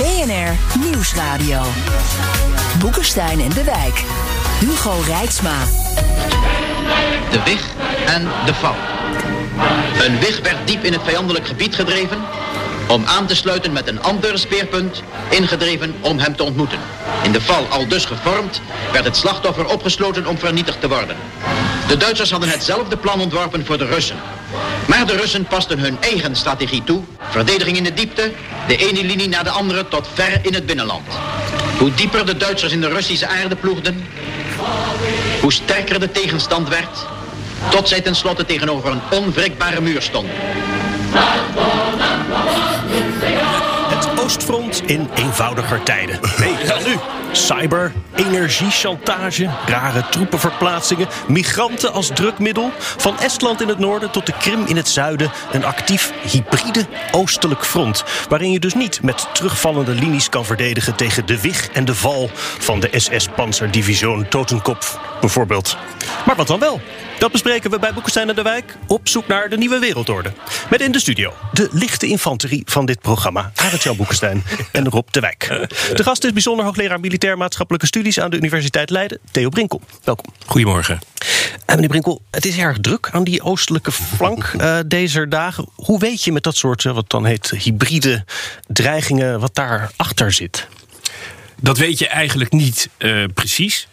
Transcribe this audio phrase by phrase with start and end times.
[0.00, 1.62] BNR Nieuwsradio.
[2.78, 4.04] Boekenstein en de Wijk.
[4.60, 5.64] Hugo Rijksma.
[7.30, 7.74] De wig
[8.06, 8.74] en de val.
[10.06, 12.18] Een wig werd diep in het vijandelijk gebied gedreven
[12.90, 16.78] om aan te sluiten met een ander speerpunt, ingedreven om hem te ontmoeten.
[17.22, 18.60] In de val al dus gevormd,
[18.92, 21.16] werd het slachtoffer opgesloten om vernietigd te worden.
[21.88, 24.16] De Duitsers hadden hetzelfde plan ontworpen voor de Russen.
[24.86, 28.32] Maar de Russen pasten hun eigen strategie toe, verdediging in de diepte,
[28.66, 31.06] de ene linie na de andere tot ver in het binnenland.
[31.78, 34.06] Hoe dieper de Duitsers in de Russische aarde ploegden,
[35.40, 37.06] hoe sterker de tegenstand werd,
[37.70, 40.34] tot zij tenslotte tegenover een onwrikbare muur stonden.
[44.86, 46.18] In eenvoudiger tijden.
[47.32, 52.70] Cyber, energiechantage, rare troepenverplaatsingen, migranten als drukmiddel.
[52.78, 55.30] Van Estland in het noorden tot de Krim in het zuiden.
[55.52, 58.04] Een actief hybride oostelijk front.
[58.28, 62.30] Waarin je dus niet met terugvallende linies kan verdedigen tegen de wig en de val
[62.58, 65.76] van de SS-panzerdivision Totenkopf, bijvoorbeeld.
[66.26, 66.80] Maar wat dan wel?
[67.18, 70.32] Dat bespreken we bij Boekenstein en de Wijk op zoek naar de nieuwe wereldorde.
[70.70, 75.20] Met in de studio de lichte infanterie van dit programma, Arend-Jan Boekenstein en Rob de
[75.20, 75.68] Wijk.
[75.94, 79.80] De gast is bijzonder hoogleraar militair maatschappelijke studies aan de Universiteit Leiden, Theo Brinkel.
[80.04, 80.32] Welkom.
[80.46, 80.98] Goedemorgen.
[81.66, 85.68] En meneer Brinkel, het is erg druk aan die oostelijke flank eh, deze dagen.
[85.74, 88.24] Hoe weet je met dat soort, eh, wat dan heet, hybride
[88.66, 90.68] dreigingen, wat daarachter zit?
[91.60, 93.88] Dat weet je eigenlijk niet eh, precies.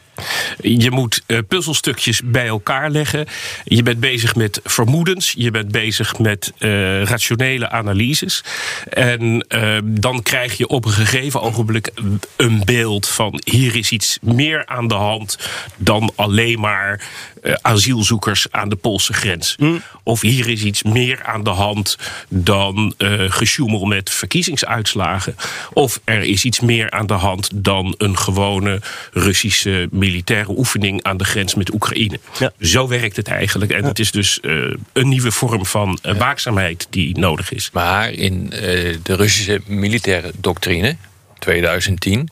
[0.61, 3.25] Je moet eh, puzzelstukjes bij elkaar leggen.
[3.63, 5.33] Je bent bezig met vermoedens.
[5.37, 8.43] Je bent bezig met eh, rationele analyses.
[8.89, 11.91] En eh, dan krijg je op een gegeven ogenblik
[12.35, 13.41] een beeld van...
[13.43, 15.37] hier is iets meer aan de hand
[15.77, 17.01] dan alleen maar
[17.47, 19.55] eh, asielzoekers aan de Poolse grens.
[20.03, 21.97] Of hier is iets meer aan de hand
[22.29, 25.35] dan eh gesjoemel met verkiezingsuitslagen.
[25.73, 28.81] Of er is iets meer aan de hand dan een gewone
[29.11, 32.19] Russische militaire oefening aan de grens met Oekraïne.
[32.39, 32.51] Ja.
[32.59, 33.71] Zo werkt het eigenlijk.
[33.71, 34.53] En het is dus eh,
[34.93, 37.69] een nieuwe vorm van waakzaamheid die nodig is.
[37.73, 38.59] Maar in eh,
[39.03, 40.97] de Russische militaire doctrine,
[41.39, 42.29] 2010,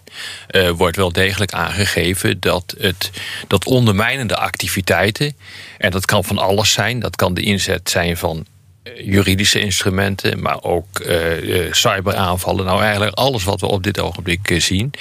[0.48, 3.12] eh, wordt wel degelijk aangegeven dat, het,
[3.48, 5.36] dat ondermijnende activiteiten,
[5.78, 8.46] en dat kan van alles zijn, dat kan de inzet zijn van
[8.84, 12.66] eh, juridische instrumenten, maar ook eh, cyberaanvallen.
[12.66, 14.94] Nou, eigenlijk alles wat we op dit ogenblik zien,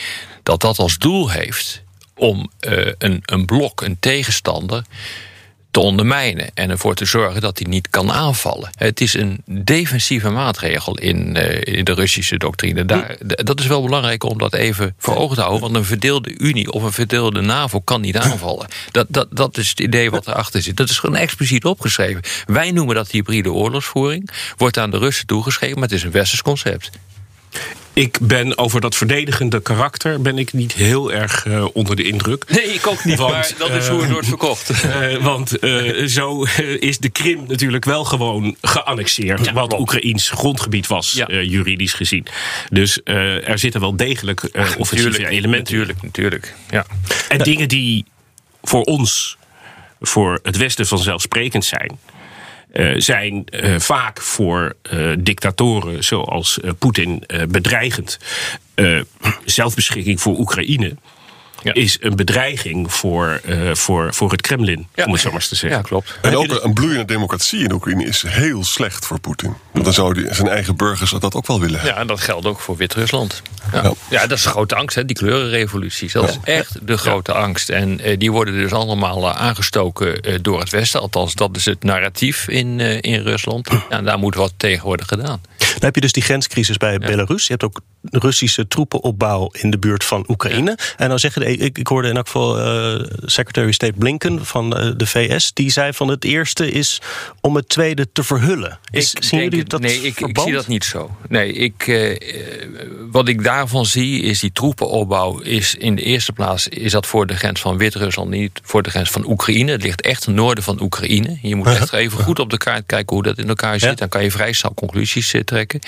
[0.43, 1.83] dat dat als doel heeft
[2.17, 2.51] om
[2.99, 4.85] een, een blok, een tegenstander,
[5.75, 8.71] te ondermijnen en ervoor te zorgen dat hij niet kan aanvallen.
[8.77, 12.85] Het is een defensieve maatregel in, eh, in de Russische doctrine.
[12.85, 15.85] Daar, d- dat is wel belangrijk om dat even voor ogen te houden, want een
[15.85, 18.67] verdeelde Unie of een verdeelde NAVO kan niet aanvallen.
[18.91, 20.77] Dat, dat, dat is het idee wat erachter zit.
[20.77, 22.23] Dat is gewoon expliciet opgeschreven.
[22.47, 26.43] Wij noemen dat hybride oorlogsvoering, wordt aan de Russen toegeschreven, maar het is een westers
[26.43, 26.91] concept.
[27.93, 32.45] Ik ben over dat verdedigende karakter ben ik niet heel erg eh, onder de indruk.
[32.49, 34.71] Nee, ik ook niet, Want, maar dat is hoe het eh, wordt verkocht.
[34.85, 39.53] Eh, want eh, zo eh, is de Krim natuurlijk wel gewoon geannexeerd.
[39.53, 41.27] wat Oekraïns grondgebied was, Ja.
[41.27, 42.27] eh, juridisch gezien.
[42.71, 45.59] Dus eh, er zitten wel degelijk eh, offensieve elementen.
[45.75, 46.55] Natuurlijk, natuurlijk.
[46.71, 46.87] Ja.
[47.29, 48.05] En dingen die
[48.63, 49.37] voor ons,
[50.01, 51.99] voor het Westen vanzelfsprekend zijn.
[52.75, 58.19] Eh, zijn eh, vaak voor eh, dictatoren zoals Poetin bedreigend.
[59.45, 60.97] Zelfbeschikking voor Oekraïne
[61.65, 61.73] Ja.
[61.75, 65.05] is een bedreiging voor, eh, voor, voor het Kremlin, Ja.
[65.05, 65.79] om het zo maar eens te zeggen.
[65.81, 66.19] ja, klopt.
[66.23, 69.55] En ook een bloeiende democratie in Oekraïne is heel slecht voor Poetin.
[69.73, 71.81] Want dan zou die, zijn eigen burgers dat ook wel willen.
[71.85, 73.43] Ja, en dat geldt ook voor Wit-Rusland.
[73.73, 73.83] Ja.
[73.83, 73.93] Ja.
[74.11, 74.21] Ja.
[74.27, 76.13] dat is de grote angst, hè, die kleurenrevoluties.
[76.13, 77.69] Dat is echt de grote angst.
[77.71, 81.01] En eh, die worden dus allemaal eh, aangestoken eh, door het Westen.
[81.01, 83.69] Althans, dat is het narratief in, eh, in Rusland.
[83.71, 85.41] Ja, en daar moet wat tegen worden gedaan.
[85.59, 87.43] Dan heb je dus die grenscrisis bij Belarus.
[87.47, 90.79] Je hebt ook Russische troepenopbouw in de buurt van Oekraïne.
[90.97, 94.47] En dan zeggen, de- ik, ik hoorde in elk geval eh, Secretary of State Blinken
[94.47, 95.53] van eh, de VS...
[95.53, 97.01] die zei van het eerste is
[97.41, 98.79] om het tweede te verhullen.
[98.91, 101.17] Is, Ik zien jullie dat Nee, ik, ik zie dat niet zo.
[101.29, 102.19] Nee, ik, eh,
[103.11, 107.27] wat ik daarvan zie is die troepenopbouw is in de eerste plaats is dat voor
[107.27, 109.71] de grens van Wit-Rusland, niet voor de grens van Oekraïne.
[109.73, 111.39] Het ligt echt ten noorden van Oekraïne.
[111.43, 113.89] Je moet echt even goed op de kaart kijken hoe dat in elkaar zit.
[113.89, 113.95] Ja.
[113.95, 115.81] Dan kan je vrij snel conclusies trekken.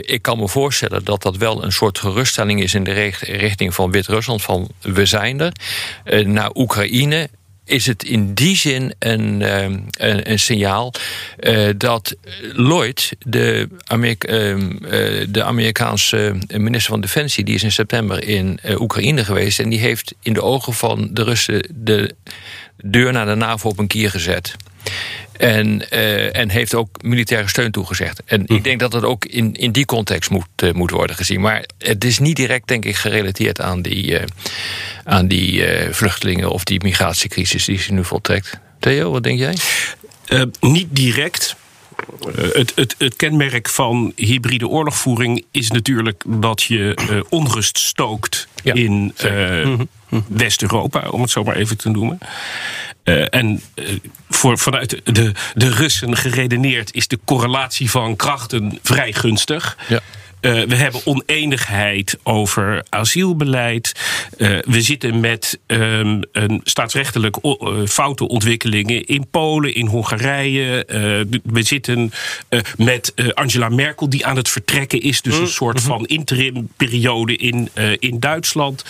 [0.00, 3.74] Ik kan me voorstellen dat dat wel een soort geruststelling is in de richt- richting
[3.74, 5.52] van Wit-Rusland van we zijn er,
[6.04, 7.28] uh, naar Oekraïne
[7.64, 10.92] is het in die zin een, ehm, een, een signaal
[11.40, 12.16] uh, dat
[12.52, 13.68] Lloyd, de,
[15.28, 20.14] de, Amerikaanse minister van Defensie, die is in september in Oekraïne geweest en die heeft
[20.22, 22.14] in de ogen van de Russen de
[22.76, 24.56] deur naar de NAVO op een kier gezet.
[25.40, 28.22] En, uh, en heeft ook militaire steun toegezegd.
[28.24, 28.54] En hm.
[28.54, 31.40] ik denk dat het ook in, in die context moet, uh, moet worden gezien.
[31.40, 34.22] Maar het is niet direct, denk ik, gerelateerd aan die, uh,
[35.04, 38.58] aan die vluchtelingen of die migratiecrisis die zich nu voltrekt.
[38.78, 39.56] Theo, wat denk jij?
[40.60, 41.56] niet direct.
[42.52, 49.14] Het, het, het, kenmerk van hybride oorlogvoering is natuurlijk dat je onrust stookt ja, in
[49.24, 49.78] uh,
[50.28, 52.18] West-Europa, om het zo maar even te noemen.
[53.10, 53.88] Uh, en uh,
[54.28, 59.76] voor, vanuit de, de Russen geredeneerd is de correlatie van krachten vrij gunstig.
[59.88, 60.00] Ja.
[60.40, 63.92] Uh, we hebben oneenigheid over asielbeleid.
[64.36, 67.36] Uh, we zitten met um, een staatsrechtelijk
[67.86, 70.84] foute ontwikkelingen in Polen, in Hongarije.
[71.44, 72.12] we zitten
[72.76, 75.22] met Angela Merkel, die aan het vertrekken is.
[75.22, 77.68] Dus een soort van interimperiode in,
[77.98, 78.84] in Duitsland.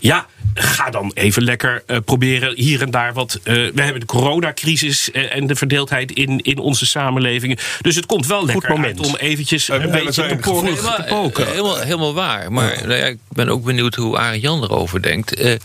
[0.00, 3.40] ja ga dan even lekker uh, proberen hier en daar wat.
[3.44, 7.58] Uh, we hebben de coronacrisis uh, en de verdeeldheid in, in onze samenlevingen.
[7.80, 11.46] Dus het komt wel lekker uit om eventjes een beetje te, poren, te poken.
[11.46, 12.52] Helemaal, helemaal waar.
[12.52, 15.58] Maar nou ja, ik ben ook benieuwd hoe Arend Jan erover denkt.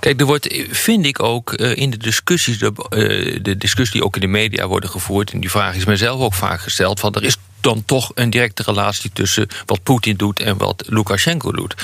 [0.00, 4.20] Kijk, er wordt, vind ik ook in de discussies, de, de discussie die ook in
[4.20, 7.36] de media worden gevoerd, en die vraag is mijzelf ook vaak gesteld: van er is
[7.60, 11.74] dan toch een directe relatie tussen wat Poetin doet en wat Lukashenko doet.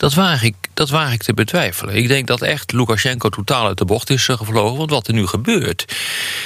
[0.00, 1.94] Dat waag, ik, dat waag ik te betwijfelen.
[1.94, 4.78] Ik denk dat echt Lukashenko totaal uit de bocht is gevlogen.
[4.78, 5.84] Want wat er nu gebeurt,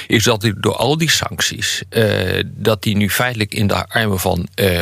[0.07, 1.83] is dat hij door al die sancties...
[1.89, 4.79] Uh, dat hij nu feitelijk in de armen van, uh,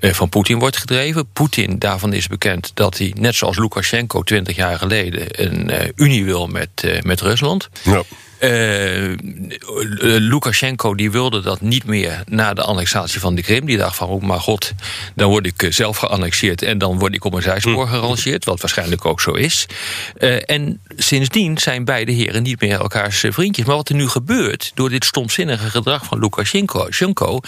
[0.00, 1.32] van Poetin wordt gedreven.
[1.32, 5.44] Poetin, daarvan is bekend dat hij, net zoals Lukashenko 20 jaar geleden...
[5.44, 7.68] een unie wil met, met Rusland.
[7.82, 8.02] Ja.
[8.40, 9.14] Uh,
[10.00, 13.66] Lukashenko die wilde dat niet meer na de annexatie van de Krim.
[13.66, 14.72] Die dacht van, oh maar god,
[15.14, 16.62] dan word ik zelf geannexeerd...
[16.62, 17.92] en dan word ik op een zijspoor hm.
[17.92, 19.66] gerangeerd, wat waarschijnlijk ook zo is.
[20.18, 23.66] Uh, en sindsdien zijn beide heren niet meer elkaars vriendjes.
[23.66, 27.40] Maar wat er nu gebeurt, door dit stomzinnige gedrag van Lukashenko...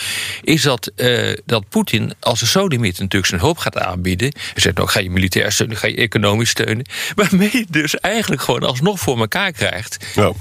[0.43, 4.33] is dat, uh, dat Poetin als een sodemiet natuurlijk zijn hulp gaat aanbieden.
[4.53, 6.87] Hij zegt, nou ga je militair steunen, ga je economisch steunen.
[7.15, 10.07] Waarmee je dus eigenlijk gewoon alsnog voor elkaar krijgt...
[10.15, 10.33] Ja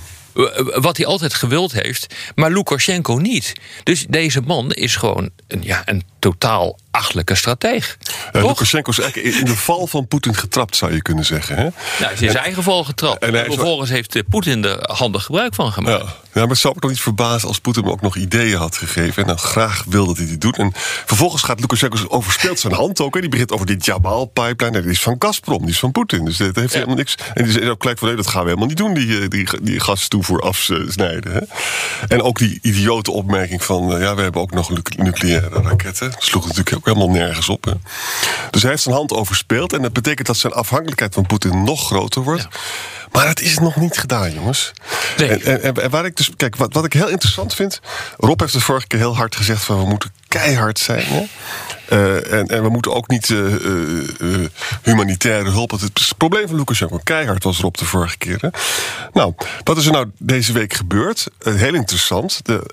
[0.75, 3.53] wat hij altijd gewild heeft, maar Lukashenko niet.
[3.83, 7.97] Dus deze man is gewoon een, ja, een totaal achtelijke strateeg.
[8.33, 11.55] Uh, Lukashenko is eigenlijk in de val van Poetin getrapt, zou je kunnen zeggen.
[11.55, 11.61] Hè?
[11.63, 13.23] Nou, hij is in zijn eigen val getrapt.
[13.23, 16.03] En, vervolgens heeft eh, Poetin er handig gebruik van gemaakt.
[16.03, 18.57] Ja, ja maar het zou me toch niet verbazen als Poetin hem ook nog ideeën
[18.57, 19.21] had gegeven.
[19.21, 20.57] En dan graag wil dat hij die doet.
[20.57, 20.71] En
[21.05, 23.13] vervolgens gaat Lukashenko overspeelt zijn hand ook.
[23.13, 23.21] Hè.
[23.21, 24.81] Die begint over die Jamal-pipeline.
[24.81, 26.25] Die is van Gazprom, die is van Poetin.
[26.25, 26.73] Dus dat heeft ja.
[26.73, 27.15] helemaal niks.
[27.33, 29.27] En die zegt ook gelijk van nee, dat gaan we helemaal niet doen, die, eh,
[29.27, 31.31] die, die gastoevoer afsnijden.
[31.31, 31.39] Hè.
[32.07, 36.11] En ook die idiote opmerking van ja, we hebben ook nog nucleaire raketten.
[36.11, 37.63] Dat sloeg natuurlijk ook helemaal nergens op.
[37.63, 37.71] Hè.
[38.51, 39.73] Dus hij heeft zijn hand overspeeld.
[39.73, 42.47] En dat betekent dat zijn afhankelijkheid van Poetin nog groter wordt.
[43.11, 44.71] Maar het is nog niet gedaan, jongens.
[45.17, 45.29] Nee.
[45.29, 47.79] En, en, en, waar ik dus, kijk, wat, wat ik heel interessant vind.
[48.17, 51.05] Rob heeft de vorige keer heel hard gezegd: van we moeten keihard zijn.
[51.05, 51.25] Hè?
[51.89, 53.53] Uh, en, en, we moeten ook niet uh,
[54.19, 54.47] uh,
[54.81, 55.71] humanitaire hulp.
[55.71, 58.37] Het, probleem van Lukashenko keihard was erop de vorige keer.
[58.41, 58.49] Hè?
[59.13, 59.33] Nou,
[59.63, 61.27] wat is er nou deze week gebeurd?
[61.43, 62.39] heel interessant.
[62.43, 62.63] De,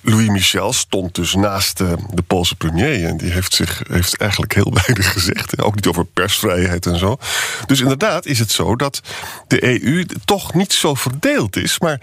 [0.00, 3.04] Louis Michel stond dus naast de Poolse premier.
[3.04, 5.50] En die heeft, zich, heeft eigenlijk heel weinig gezegd.
[5.56, 5.64] Hè?
[5.64, 7.18] Ook niet over persvrijheid en zo.
[7.66, 9.00] Dus inderdaad is het zo dat
[9.46, 11.78] de EU toch niet zo verdeeld is.
[11.78, 12.00] Maar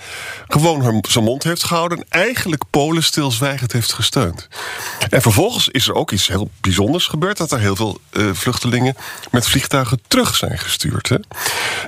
[0.48, 1.98] gewoon zijn mond heeft gehouden.
[1.98, 4.48] En eigenlijk Polen stilzwijgend heeft gesteund.
[5.10, 7.38] En vervolgens is er ook iets heel bijzonders gebeurd.
[7.38, 8.96] Dat er heel veel uh, vluchtelingen
[9.32, 11.10] met vliegtuigen terug zijn gestuurd.
[11.10, 11.18] Hè?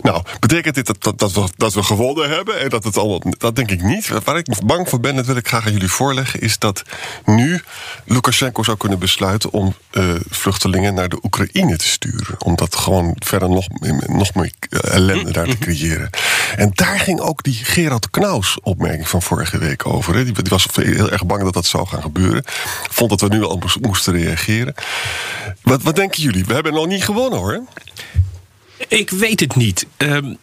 [0.02, 2.60] Nou, betekent dit dat, dat, dat, we, dat we gewonnen hebben?
[2.60, 3.22] En dat het allemaal.
[3.38, 4.24] Dat denk ik niet.
[4.24, 6.84] Waar ik bang voor ben, dat wil ik graag aan jullie voorleggen, is dat
[7.26, 7.62] nu
[8.06, 12.42] Lukashenko zou kunnen besluiten om uh, vluchtelingen naar de Oekraïne te sturen.
[12.42, 13.68] Om dat gewoon verder nog,
[14.06, 16.10] nog meer ellende daar te creëren.
[16.56, 20.16] En daar ging ook die Gerard Knaus opmerking van vorige week over.
[20.16, 20.24] Hè?
[20.24, 22.44] Die, die was heel erg bang dat dat zou gaan gebeuren.
[22.90, 24.74] Vond dat we nu al moesten reageren.
[25.62, 26.46] Wat, wat denken jullie?
[26.46, 27.64] We hebben nog niet gewonnen hoor.
[28.88, 29.86] Ik weet het niet.
[29.98, 30.38] Um,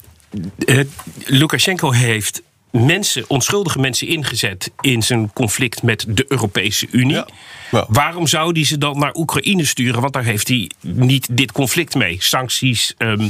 [0.59, 0.85] uh,
[1.25, 7.15] Lukashenko heeft mensen, onschuldige mensen ingezet in zijn conflict met de Europese Unie.
[7.15, 7.27] Ja.
[7.73, 7.87] Ja.
[7.89, 10.01] Waarom zou hij ze dan naar Oekraïne sturen?
[10.01, 12.17] Want daar heeft hij niet dit conflict mee.
[12.21, 13.29] Sancties, ehm,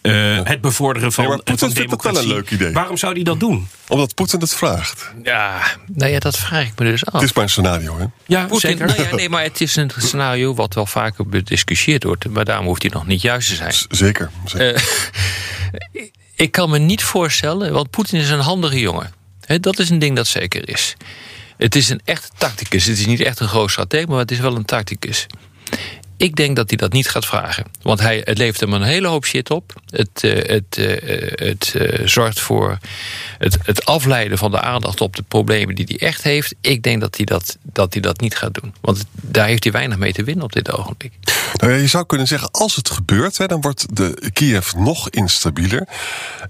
[0.00, 2.72] eh, het bevorderen van, Ja, maar Poetin van vindt dat wel een leuk idee.
[2.72, 3.68] Waarom zou hij dat doen?
[3.88, 5.12] Omdat Poetin het vraagt.
[5.22, 5.60] Ja,
[5.94, 7.12] nou ja, dat vraag ik me dus af.
[7.12, 8.04] Het is maar een scenario, hè?
[8.26, 8.86] Ja, zeker.
[8.86, 12.28] nou ja, nee, maar het is een scenario wat wel vaker bediscussieerd wordt.
[12.28, 13.72] Maar daarom hoeft hij nog niet juist te zijn.
[13.72, 14.30] Z- Zeker.
[14.44, 14.74] zeker.
[14.74, 14.82] Eh,
[16.44, 19.12] ik kan me niet voorstellen, want Poetin is een handige jongen.
[19.44, 20.96] Hè, dat is een ding dat zeker is.
[21.56, 22.84] Het is een echte tacticus.
[22.84, 25.26] Het is niet echt een groot stratege, maar het is wel een tacticus.
[26.22, 27.64] Ik denk dat hij dat niet gaat vragen.
[27.82, 29.74] Want hij, het levert hem een hele hoop shit op.
[29.86, 32.78] Het, eh, het, eh, het eh, zorgt voor
[33.38, 36.54] het, het afleiden van de aandacht op de problemen die hij echt heeft.
[36.60, 38.74] Ik denk dat hij dat, dat, hij dat niet gaat doen.
[38.80, 41.12] Want daar heeft hij weinig mee te winnen op dit ogenblik.
[41.52, 45.10] Nou ja, je zou kunnen zeggen, als het gebeurt, hè, dan wordt de Kiev nog
[45.10, 45.88] instabieler.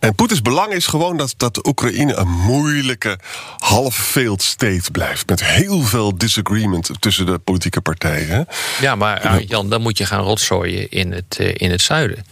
[0.00, 3.18] En Poetins belang is gewoon dat, dat Oekraïne een moeilijke
[3.56, 5.28] half-failed state blijft.
[5.28, 8.46] Met heel veel disagreement tussen de politieke partijen.
[8.80, 12.24] Ja, maar Jan, dan moet je gaan rotzooien in het, eh, in het zuiden.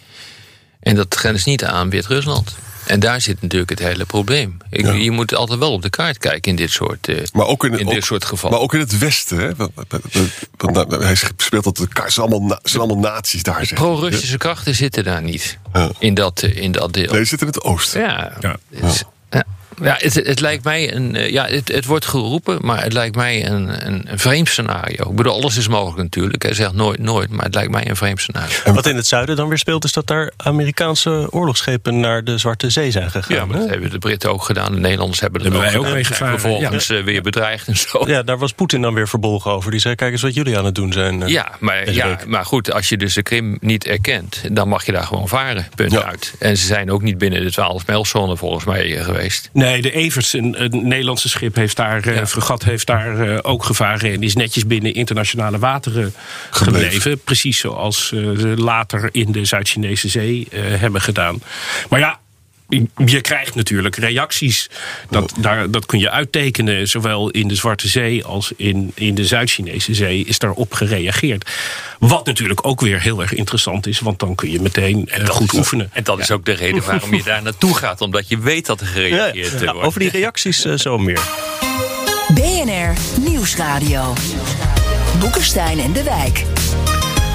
[0.80, 2.56] En dat grenst niet aan Wit-Rusland.
[2.86, 4.56] En daar zit natuurlijk het hele probleem.
[4.70, 4.92] Ik, Ja.
[4.92, 7.78] Je moet altijd wel op de kaart kijken in dit soort, eh, Maar ook in,
[7.78, 8.56] in ook- dit soort gevallen.
[8.56, 9.38] Maar ook in het Westen.
[9.38, 9.54] Hè?
[9.54, 10.04] Want- want-
[10.56, 12.04] want- want hij speelt tot elkaar.
[12.04, 13.70] Het zijn allemaal, na- zijn allemaal naties daar.
[13.74, 15.58] Pro-Russische krachten zitten daar niet.
[15.72, 15.90] Ja.
[15.98, 17.12] In, dat, eh, in dat deel.
[17.12, 18.00] Nee, ze zitten in het oosten.
[18.00, 18.32] Ja,
[19.82, 19.96] Ja.
[19.98, 20.20] het, ja.
[20.22, 21.14] Ja, het, lijkt mij een.
[21.16, 25.10] eh, Ja, het, het wordt geroepen, maar het lijkt mij een, een, een vreemd scenario.
[25.10, 26.42] Ik bedoel, alles is mogelijk natuurlijk.
[26.42, 28.72] Hij zegt nooit, nooit, maar het lijkt mij een vreemd scenario.
[28.72, 32.70] Wat in het zuiden dan weer speelt, is dat daar Amerikaanse oorlogsschepen naar de Zwarte
[32.70, 33.36] Zee zijn gegaan.
[33.36, 34.72] Ja, maar dat hebben de Britten ook gedaan.
[34.72, 36.00] De Nederlanders hebben dat Hebben wij ook gedaan.
[36.00, 37.98] meegevaren, Vervolgens eh, weer bedreigd en zo.
[38.06, 38.12] Ja.
[38.12, 39.70] Ja, daar was Poetin dan weer verbolgen over.
[39.70, 41.22] Die zei: Kijk eens wat jullie aan het doen zijn.
[41.22, 41.44] eh.
[41.58, 42.26] maar, Deze ja, week.
[42.26, 45.66] maar goed, als je dus de Krim niet erkent, dan mag je daar gewoon varen.
[45.74, 46.02] Punt Ja.
[46.04, 46.34] uit.
[46.38, 49.50] En ze zijn ook niet binnen de 12 mijlzone volgens mij geweest.
[49.52, 52.26] Nee, de Evers, een, een Nederlandse schip, heeft daar, eh, Ja.
[52.26, 54.12] fregat heeft daar eh, ook gevaren.
[54.12, 56.14] En is netjes binnen internationale wateren
[56.50, 56.90] gebleven.
[56.90, 57.20] Gebleven.
[57.20, 61.42] Precies zoals eh, ze later in de Zuid-Chinese Zee hebben gedaan.
[61.88, 62.18] Maar ja.
[63.06, 64.70] Je krijgt natuurlijk reacties.
[65.10, 66.88] Dat, daar, dat kun je uittekenen.
[66.88, 71.50] Zowel in de Zwarte Zee als in, in de Zuid-Chinese Zee is daarop gereageerd.
[71.98, 74.00] Wat natuurlijk ook weer heel erg interessant is.
[74.00, 75.90] Want dan kun je meteen eh, goed oefenen.
[75.92, 78.00] En dat is ook de reden waarom je daar naartoe gaat.
[78.00, 79.86] Omdat je weet dat er gereageerd ja, wordt.
[79.86, 81.20] over die reacties eh, zo meer.
[82.34, 84.14] BNR Nieuwsradio.
[85.18, 86.44] Boekenstein en de Wijk.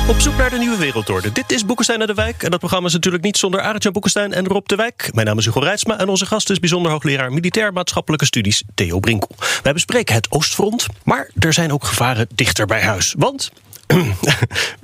[0.08, 1.32] Op zoek naar de nieuwe wereldorde.
[1.32, 2.44] Dit is Boekenstein en de Wijk.
[2.44, 5.10] En dat programma is natuurlijk niet zonder Arend-Jan Boekenstein en Rob de Wijk.
[5.14, 9.00] Mijn naam is Hugo Reitsma en onze gast is bijzonder hoogleraar Militair Maatschappelijke Studies Theo
[9.00, 9.36] Brinkel.
[9.64, 13.14] Wij bespreken het Oostfront, maar er zijn ook gevaren dichter bij huis.
[13.18, 13.52] Want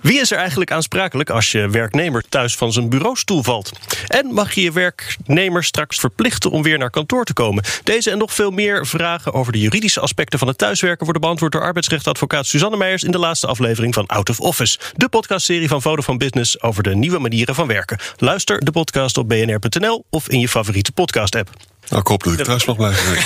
[0.01, 3.71] wie is er eigenlijk aansprakelijk als je werknemer thuis van zijn bureaustoel valt?
[4.07, 7.63] En mag je je werknemer straks verplichten om weer naar kantoor te komen?
[7.83, 11.51] Deze en nog veel meer vragen over de juridische aspecten van het thuiswerken worden beantwoord
[11.51, 15.81] door arbeidsrechtadvocaat Suzanne Meijers in de laatste aflevering van Out of Office, de podcastserie van
[15.81, 17.99] Vodafone Business over de nieuwe manieren van werken.
[18.17, 21.49] Luister de podcast op bnr.nl of in je favoriete podcast-app.
[21.89, 23.17] Nou, ik hoop dat ik thuis mag blijven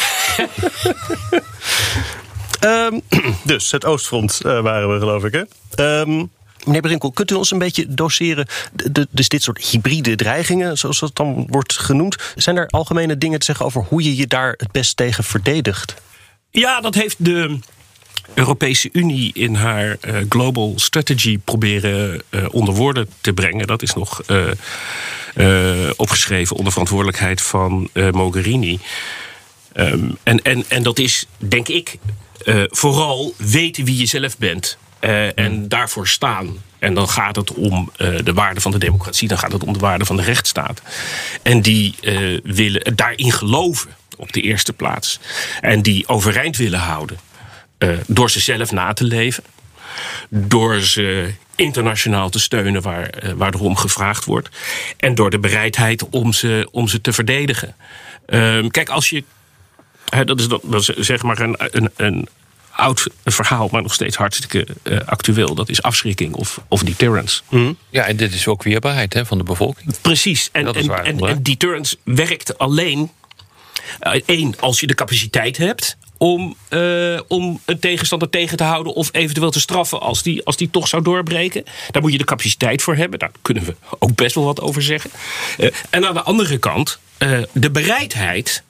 [2.66, 3.00] Ehm,
[3.44, 5.42] dus het Oostfront eh, waren we, geloof ik, hè?
[6.02, 6.26] Ehm,
[6.66, 8.48] meneer Brinkel, kunt u ons een beetje doseren?
[8.74, 12.16] de- de- dus dit soort hybride dreigingen, zoals dat dan wordt genoemd.
[12.36, 15.96] Zijn er algemene dingen te zeggen over hoe je je daar het best tegen verdedigt?
[16.52, 17.60] Ja, dat heeft de
[18.34, 23.68] Europese Unie in haar eh, Global Strategy proberen eh, onder woorden te brengen.
[23.68, 24.48] Dat is nog eh,
[25.36, 28.80] eh, opgeschreven onder verantwoordelijkheid van eh, Mogherini.
[29.74, 31.98] Ehm, en, en, en dat is, denk ik,
[32.44, 34.78] eh, vooral weten wie je zelf bent.
[35.00, 36.64] eh, en daarvoor staan.
[36.80, 39.74] En dan gaat het om eh, de waarde van de democratie, dan gaat het om
[39.74, 40.82] de waarde van de rechtsstaat.
[41.42, 41.96] En die
[42.44, 45.20] willen daarin geloven op de eerste plaats.
[45.62, 47.20] En die overeind willen houden.
[48.08, 49.44] door ze zelf na te leven.
[50.30, 54.50] Door ze internationaal te steunen waar, waar erom gevraagd wordt.
[54.98, 57.76] En door de bereidheid om ze, om ze te verdedigen.
[58.26, 59.24] Ehm, kijk, als je
[60.26, 62.28] Dat is, dat, dat is zeg maar een, een, een
[62.72, 65.56] oud verhaal, maar nog steeds hartstikke eh, actueel.
[65.56, 67.42] Dat is afschrikking of, of deterrence.
[67.90, 69.96] Ja, en dit is ook weerbaarheid hè, van de bevolking.
[70.02, 70.50] Precies.
[70.52, 71.28] En, en, waar, en, hoor.
[71.28, 73.12] en deterrence werkt alleen.
[74.00, 78.94] eh, één, als je de capaciteit hebt om, eh, om een tegenstander tegen te houden
[78.94, 81.64] of eventueel te straffen als die, als die toch zou doorbreken.
[81.92, 83.20] Daar moet je de capaciteit voor hebben.
[83.20, 85.10] Daar kunnen we ook best wel wat over zeggen.
[85.58, 88.64] Eh, en aan de andere kant, eh, de bereidheid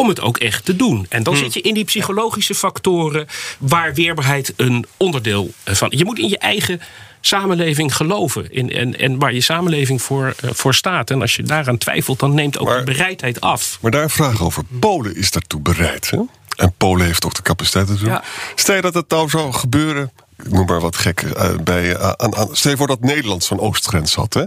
[0.00, 1.06] om het ook echt te doen.
[1.08, 3.26] En dan zit je in die psychologische factoren
[3.58, 5.88] waar weerbaarheid een onderdeel van.
[5.96, 6.80] Je moet in je eigen
[7.20, 8.52] samenleving geloven.
[8.52, 11.10] In, en, en waar je samenleving voor, eh, voor staat.
[11.10, 13.78] En als je daaraan twijfelt, dan neemt ook Maar- de bereidheid af.
[13.80, 14.62] Maar daar een vraag over.
[14.80, 16.10] Polen is daartoe bereid.
[16.10, 16.18] Hè?
[16.56, 18.08] En Polen heeft ook de capaciteit ertoe.
[18.08, 18.22] Ja.
[18.54, 20.12] Stel je dat het nou zou gebeuren.
[20.44, 21.20] Ik noem maar wat gek.
[21.22, 24.34] eh, bij, eh, aan, aan, stel je voor dat Nederland zo'n oostgrens had.
[24.34, 24.44] Hè?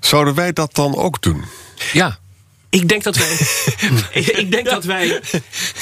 [0.00, 1.44] Zouden wij dat dan ook doen?
[1.92, 2.18] Ja,
[2.74, 3.36] Ik denk dat wij,
[4.42, 5.20] ik, denk dat wij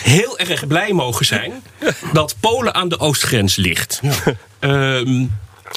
[0.03, 1.63] heel erg blij mogen zijn
[2.13, 4.01] dat Polen aan de oostgrens ligt.
[4.59, 5.27] Ehm,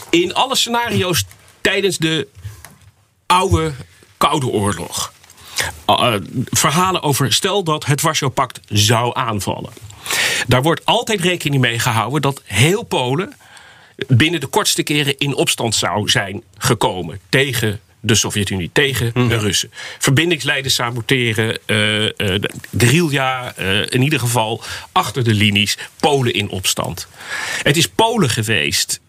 [0.09, 1.25] in alle scenario's
[1.61, 2.27] tijdens de
[3.25, 3.73] oude
[4.17, 5.13] Koude Oorlog.
[5.87, 6.13] Uh,
[6.45, 9.73] verhalen over stel dat het Warschau-pact zou aanvallen.
[10.47, 13.35] Daar wordt altijd rekening mee gehouden dat heel Polen
[14.07, 19.71] binnen de kortste keren in opstand zou zijn gekomen tegen de Sovjet-Unie, tegen de Russen.
[19.99, 22.41] Verbindingslijnen saboteren, eh eh,
[22.77, 27.07] guerrilla, eh, in ieder geval achter de linies, Polen in opstand.
[27.63, 29.03] Het is Polen geweest.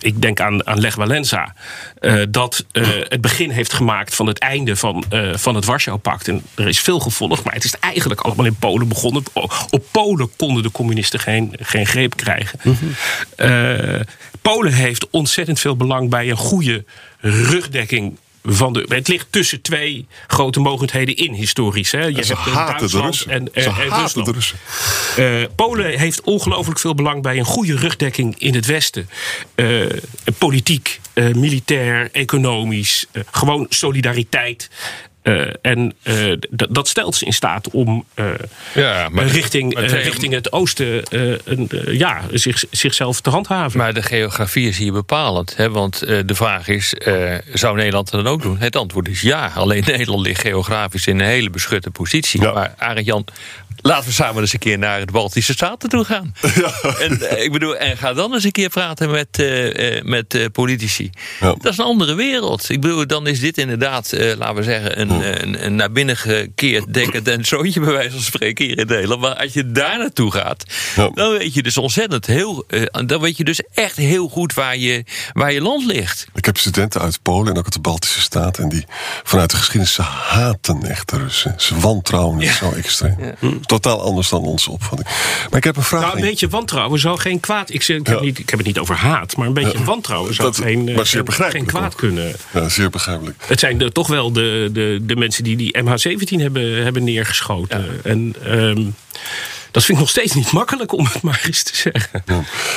[0.00, 1.54] ik denk aan, aan Lech Walensa.
[2.00, 2.64] eh, dat
[3.08, 6.28] het begin heeft gemaakt van het einde van, van het Warschau-pact.
[6.28, 9.22] En er is veel gevolgd, maar het is eigenlijk allemaal in Polen begonnen.
[9.70, 12.60] Op Polen konden de communisten geen, geen greep krijgen.
[13.36, 14.00] Eh,
[14.52, 16.84] Polen heeft ontzettend veel belang bij een goede
[17.20, 18.18] rugdekking.
[18.48, 21.92] Van de, het ligt tussen twee grote mogendheden in historisch.
[21.92, 22.04] Hè.
[22.04, 23.30] Je ze hebt, eh, haten de Russen.
[23.30, 24.26] En, Ze en, en haten Rusland.
[24.26, 24.58] de Russen.
[25.16, 29.08] Eh, Polen heeft ongelooflijk veel belang bij een goede rugdekking in het Westen.
[29.54, 29.66] Eh,
[30.38, 34.70] politiek, eh, militair, economisch, eh, gewoon solidariteit.
[35.26, 38.26] Eh, en eh, dat stelt ze in staat om eh,
[38.74, 43.78] Ja, maar- richting, maar richting het oosten eh, een, ja, zich, zichzelf te handhaven.
[43.78, 45.56] Maar de geografie is hier bepalend.
[45.56, 45.70] Hè?
[45.70, 48.58] Want eh, de vraag is, eh, zou Nederland het dan ook doen?
[48.58, 49.50] Het antwoord is ja.
[49.54, 52.40] Alleen Nederland ligt geografisch in een hele beschutte positie.
[52.40, 52.52] Ja.
[52.52, 53.24] Maar Arend Jan,
[53.86, 56.34] laten we samen eens een keer naar de Baltische Staten toe gaan.
[57.00, 60.48] En, eh, ik bedoel, en ga dan eens een keer praten met, eh, eh, met
[60.52, 61.10] politici.
[61.40, 61.54] Ja.
[61.58, 62.70] Dat is een andere wereld.
[62.70, 65.10] Ik bedoel, dan is dit inderdaad, laten we zeggen, een,
[65.42, 69.20] een, een naar binnen gekeerd decadent zoontje, bij wijze van spreken, hier in Nederland.
[69.20, 70.64] Maar als je daar naartoe gaat,
[70.96, 71.10] Ja.
[71.14, 72.66] dan weet je dus ontzettend heel,
[73.06, 76.26] dan weet je dus echt heel goed waar je, waar je land ligt.
[76.34, 78.62] Ik heb studenten uit Polen en ook uit de Baltische Staten.
[78.62, 78.84] En die
[79.22, 81.54] vanuit de geschiedenis, ze haten echt de Russen.
[81.56, 83.16] Ze wantrouwen het zo extreem.
[83.80, 85.08] Totaal anders dan onze opvatting.
[85.50, 86.00] Maar ik heb een vraag.
[86.02, 87.70] Nou, een beetje wantrouwen zou geen kwaad.
[87.72, 88.24] Ik, zeg, ik, heb Ja.
[88.24, 90.96] niet, ik heb het niet over haat, maar een beetje wantrouwen zou Dat- geen, eh,
[90.96, 92.34] maar zeer geen, begrijpelijk geen kwaad kunnen.
[92.52, 93.42] Ja, zeer begrijpelijk.
[93.46, 98.00] Het zijn de, toch wel de, de, de mensen die die MH17 hebben, hebben neergeschoten.
[98.04, 98.84] En ehm,
[99.70, 102.24] dat vind ik nog steeds niet makkelijk om het maar eens te zeggen.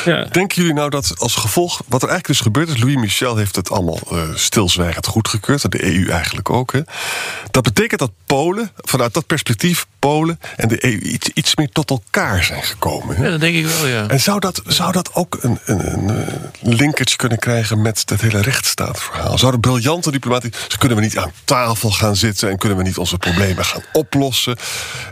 [0.06, 0.24] Ja.
[0.24, 3.56] Denken jullie nou dat als gevolg, wat er eigenlijk dus gebeurd is, Louis Michel heeft
[3.56, 6.72] het allemaal eh, stilzwijgend goedgekeurd, de EU eigenlijk ook.
[6.72, 6.82] Hè.
[7.52, 11.90] Dat betekent dat Polen, vanuit dat perspectief, Polen en de EU iets, iets meer tot
[11.90, 13.16] elkaar zijn gekomen.
[13.16, 13.24] Hè.
[13.24, 14.08] Ja, dat denk ik wel, ja.
[14.08, 18.22] En zou dat, zou dat ook een, een, een eh, linkage kunnen krijgen met het
[18.22, 19.38] hele rechtsstaatverhaal?
[19.38, 20.50] Zouden briljante diplomatie.
[20.50, 23.84] Dus kunnen we niet aan tafel gaan zitten en kunnen we niet onze problemen gaan
[23.94, 24.58] oplossen?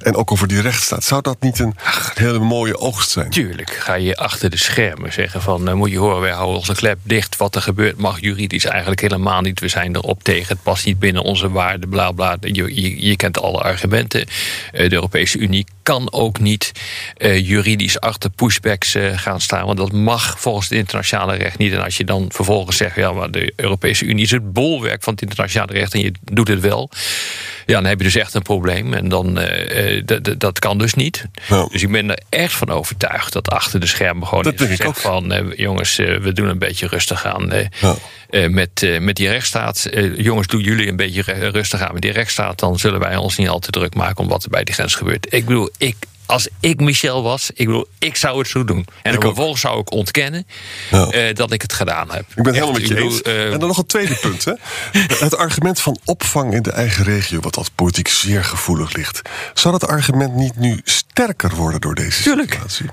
[0.02, 1.04] En ook over die rechtsstaat.
[1.04, 1.76] Zou dat niet een
[2.14, 3.30] hele mooie oogst zijn?
[3.30, 5.68] Tuurlijk ga je achter de schermen zeggen van...
[5.68, 7.38] eh, moet je horen, wij houden onze klep dicht.
[7.38, 9.60] Wat er gebeurt mag juridisch eigenlijk helemaal niet.
[9.60, 12.38] We zijn erop tegen, het past niet binnen onze waarden, bla bla.
[12.42, 14.28] Je, je, je kent alle argumenten.
[14.78, 16.72] Eh, de Europese Unie kan ook niet
[17.18, 19.66] eh, juridisch achter pushbacks eh, gaan staan.
[19.66, 21.74] Want dat mag volgens het internationale recht niet.
[21.74, 22.96] En als je dan vervolgens zegt...
[22.96, 25.94] ja, maar de Europese Unie is het bolwerk van het internationale recht...
[25.94, 26.90] en je doet het wel...
[27.66, 28.94] Ja, dan heb je dus echt een probleem.
[28.94, 29.40] En dan,
[30.06, 31.26] d- dat kan dus niet.
[31.72, 34.96] Dus ik ben er echt van overtuigd dat achter de schermen gewoon Dat is ook.
[34.96, 35.54] van...
[35.56, 37.48] jongens, we doen een beetje rustig aan
[38.50, 39.90] met, met die rechtsstaat.
[40.18, 41.22] Jongens, doen jullie een beetje
[41.52, 42.60] rustig aan met die rechtsstaat...
[42.60, 44.96] dan zullen wij ons niet al te druk maken om wat er bij die grens
[44.96, 45.34] gebeurt.
[45.34, 48.86] Ik bedoel, ik, als ik Michel was, ik bedoel, ik zou het zo doen.
[49.02, 50.48] En Ik vervolgens zou ik ontkennen
[50.92, 51.08] Ja.
[51.10, 52.26] eh, dat ik het gedaan heb.
[52.36, 53.22] Ik ben helemaal met je bedoel, eens.
[53.22, 54.46] eh, en dan nog een tweede punt.
[54.46, 54.54] Hè.
[55.18, 59.22] Het argument van opvang in de eigen regio, wat als politiek zeer gevoelig ligt.
[59.54, 62.52] Zou dat argument niet nu sterker worden door deze Tuurlijk.
[62.52, 62.86] situatie?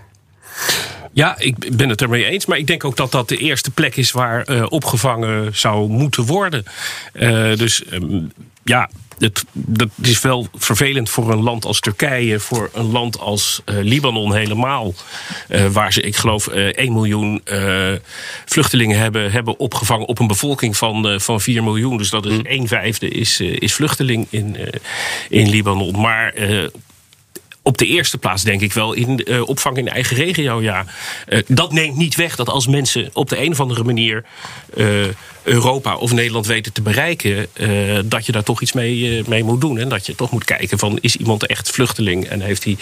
[1.12, 2.46] Ja, ik ben het ermee eens.
[2.46, 6.24] Maar ik denk ook dat dat de eerste plek is waar eh, opgevangen zou moeten
[6.24, 6.64] worden.
[7.12, 8.20] Eh, dus ehm,
[8.64, 13.62] ja, het, dat is wel vervelend voor een land als Turkije, voor een land als
[13.64, 14.94] eh, Libanon helemaal.
[15.48, 17.42] eh, waar ze, ik geloof, eh 1 miljoen
[18.44, 21.96] vluchtelingen hebben, hebben opgevangen op een bevolking van, van 4 miljoen.
[21.96, 24.56] Dus dat is een vijfde is, is vluchteling in,
[25.28, 26.00] in Libanon.
[26.00, 26.34] Maar.
[27.64, 30.62] Eh, op de eerste plaats denk ik wel in uh, opvang in de eigen regio,
[30.62, 30.84] ja.
[31.28, 34.24] Uh, dat neemt niet weg dat als mensen op de een of andere manier
[34.74, 34.86] uh,
[35.42, 37.46] Europa of Nederland weten te bereiken,
[38.04, 39.78] dat je daar toch iets mee, mee moet doen.
[39.78, 42.76] En dat je toch moet kijken van is iemand echt vluchteling en heeft hij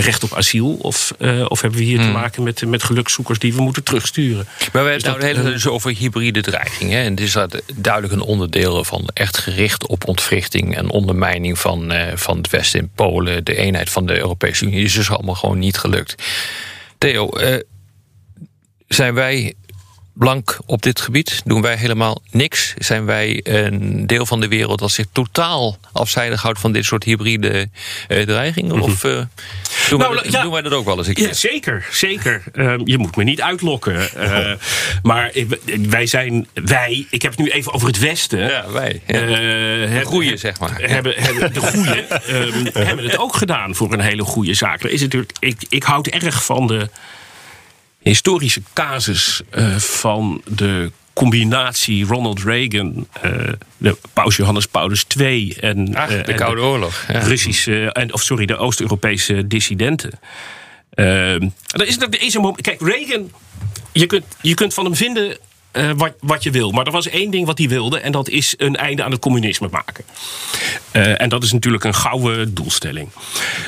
[0.00, 0.76] recht op asiel?
[0.80, 1.12] Of,
[1.48, 2.06] of hebben we hier hmm.
[2.06, 4.44] te maken met, met gelukszoekers die we moeten terugsturen?
[4.44, 7.04] Maar we hebben het nou de hele dus over hybride dreigingen.
[7.04, 7.36] En dit is
[7.74, 12.90] duidelijk een onderdeel van echt gericht op ontwrichting en ondermijning van, van het Westen in
[12.94, 16.14] Polen, de eenheid van de Europese Unie is dus allemaal gewoon niet gelukt.
[16.98, 17.56] Theo, uh,
[18.88, 19.54] zijn wij
[20.12, 21.42] blank op dit gebied?
[21.44, 22.74] Doen wij helemaal niks?
[22.78, 27.04] Zijn wij een deel van de wereld dat zich totaal afzijdig houdt van dit soort
[27.04, 27.68] hybride
[28.08, 28.76] uh, dreigingen?
[28.76, 28.84] Mhm.
[28.84, 29.22] Of uh,
[29.98, 31.08] doen, nou, wij, ja, doen, wij, dat ook wel eens?
[31.12, 32.42] Ja, zeker, zeker.
[32.54, 34.08] Uh, je moet me niet uitlokken.
[35.02, 35.32] maar
[35.88, 38.38] wij zijn, wij, ik heb het nu even over het Westen.
[38.38, 39.02] Ja, wij.
[39.06, 39.20] Ja.
[39.20, 40.80] de goeie, zeg maar.
[40.80, 41.98] Hebben, hebben de goeie
[42.30, 44.82] um, hebben het ook gedaan voor een hele goede zaak.
[44.82, 46.88] Er is natuurlijk, ik, ik houd erg van de
[48.02, 55.94] historische casus uh, van de combinatie Ronald Reagan, uh, de paus Johannes Paulus II en
[55.94, 57.18] Ach, de uh, Koude de Oorlog, ja.
[57.18, 60.20] Russische, en, of sorry, de Oost-Europese dissidenten.
[60.94, 61.40] er
[61.86, 62.62] is, er is een moment.
[62.62, 63.30] Kijk, Reagan,
[63.92, 65.38] je kunt, je kunt van hem vinden
[65.72, 66.70] uh, wat, wat je wil.
[66.70, 67.98] Maar er was één ding wat hij wilde.
[68.00, 70.04] En dat is een einde aan het communisme maken.
[70.92, 73.08] Uh, en dat is natuurlijk een gouden doelstelling.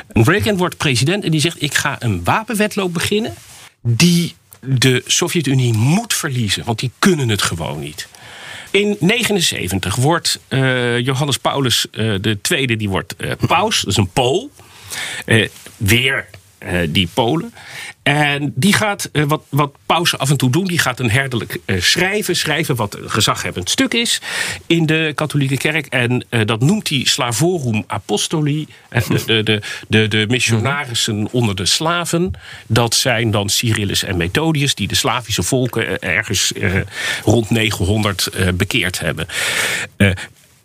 [0.09, 3.35] Reagan wordt president en die zegt: Ik ga een wapenwetloop beginnen
[3.83, 4.35] die
[4.67, 8.09] de Sovjet-Unie moet verliezen, want die kunnen het gewoon niet.
[8.71, 14.11] In 79 wordt uh, Johannes Paulus de tweede, die wordt uh, paus, dat is een
[14.11, 14.51] Pool.
[15.77, 16.27] weer
[16.89, 17.55] die Polen.
[18.05, 19.73] En die gaat, uh, wat, wat
[20.17, 22.37] af en toe doen, die gaat een herderlijk uh, schrijven.
[22.37, 24.21] Schrijven wat een gezaghebbend stuk is
[24.67, 25.87] in de katholieke kerk.
[25.87, 28.67] En uh, dat noemt hij Slavorum Apostoli.
[29.09, 32.31] De, de, de, de missionarissen onder de slaven.
[32.67, 36.53] Dat zijn dan Cyrillus en Methodius, die de Slavische volken ergens
[37.25, 39.27] rond 900 bekeerd hebben.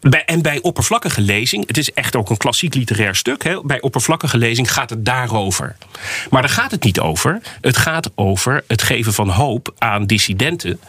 [0.02, 3.44] Bij, en bij oppervlakkige lezing, het is echt ook een klassiek literair stuk.
[3.44, 5.76] Hè, bij oppervlakkige lezing gaat het daarover.
[6.30, 7.42] Maar daar gaat het niet over.
[7.62, 10.80] Het gaat over het geven van hoop aan dissidenten.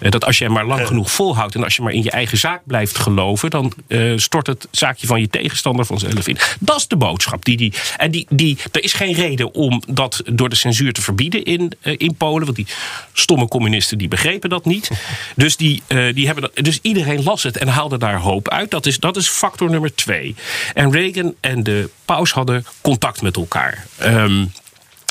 [0.00, 2.38] Eh, dat als je maar lang genoeg volhoudt en als je maar in je eigen
[2.38, 6.38] zaak blijft geloven, dan uh, stort het zaakje van je tegenstander vanzelf in.
[6.60, 7.44] Dat is de boodschap.
[7.44, 11.02] Die, die, en die, die, er is geen reden om dat door de censuur te
[11.02, 12.44] verbieden in, uh, in Polen.
[12.44, 12.66] Want die
[13.12, 14.90] stomme communisten die begrepen dat niet.
[15.36, 18.55] Dus, die, uh, die hebben dat, dus iedereen las het en haalde daar hoop uit
[18.56, 18.70] uit.
[18.70, 20.34] Dat is, dat is factor nummer twee.
[20.74, 23.86] En Reagan en de paus hadden contact met elkaar.
[24.02, 24.52] Um,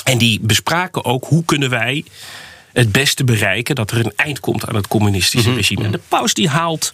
[0.04, 2.04] en die bespraken ook hoe kunnen wij
[2.72, 5.56] het beste bereiken dat er een eind komt aan het communistische mhm.
[5.56, 5.84] regime.
[5.84, 6.92] En de paus die haalt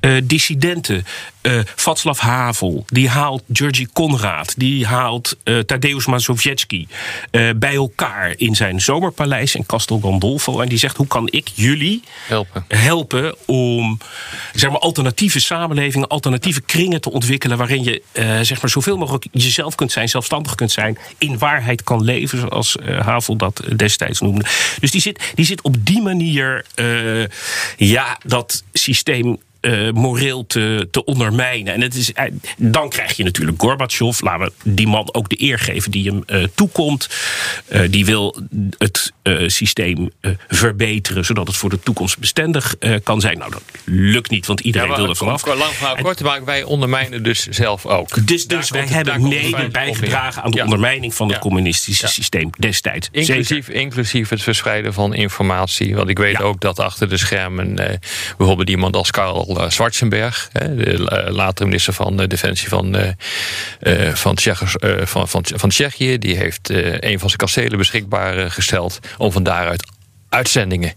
[0.00, 1.04] uh, dissidenten.
[1.42, 6.88] Uh, Václav Havel, die haalt Georgi Konrad, die haalt uh, Tadeusz Mazowiecki
[7.30, 10.60] uh, bij elkaar in zijn zomerpaleis in Castel Gandolfo.
[10.60, 13.98] En die zegt: hoe kan ik jullie helpen, helpen om
[14.54, 17.58] zeg maar, alternatieve samenlevingen, alternatieve kringen te ontwikkelen.
[17.58, 18.02] waarin je
[18.42, 22.76] zeg maar, zoveel mogelijk jezelf kunt zijn, zelfstandig kunt zijn, in waarheid kan leven, zoals
[22.98, 24.44] Havel dat destijds noemde.
[24.80, 26.64] Dus die zit, die zit op die manier
[27.76, 31.74] ja, dat systeem uh, moreel te, te ondermijnen.
[31.74, 32.24] En het is, uh,
[32.56, 34.20] dan krijg je natuurlijk Gorbachev.
[34.20, 37.08] Laten we die man ook de eer geven die hem uh, toekomt.
[37.90, 38.36] die wil
[38.78, 39.12] het
[39.46, 40.10] systeem
[40.48, 43.38] verbeteren, zodat het voor de toekomst bestendig kan zijn.
[43.38, 45.46] Nou, dat lukt niet, want iedereen ja, wil er vanaf.
[45.46, 48.26] Lang verhaal kort te maken, wij ondermijnen dus zelf ook.
[48.26, 53.08] Dus, dus wij hebben mede bijgedragen aan de ondermijning van het communistische systeem destijds.
[53.12, 55.94] Inclusief, inclusief het verspreiden van informatie.
[55.94, 57.74] Want ik weet ook dat achter de schermen
[58.36, 62.96] bijvoorbeeld iemand als Karl Schwarzenberg, Schwarzenberg, de eh, latere minister van Defensie van,
[64.12, 66.18] van, Tsjechers, van, van, van Tsjechië.
[66.18, 66.68] Die heeft
[67.00, 69.82] een van zijn kastelen beschikbaar gesteld om van daaruit
[70.30, 70.92] uitzendingen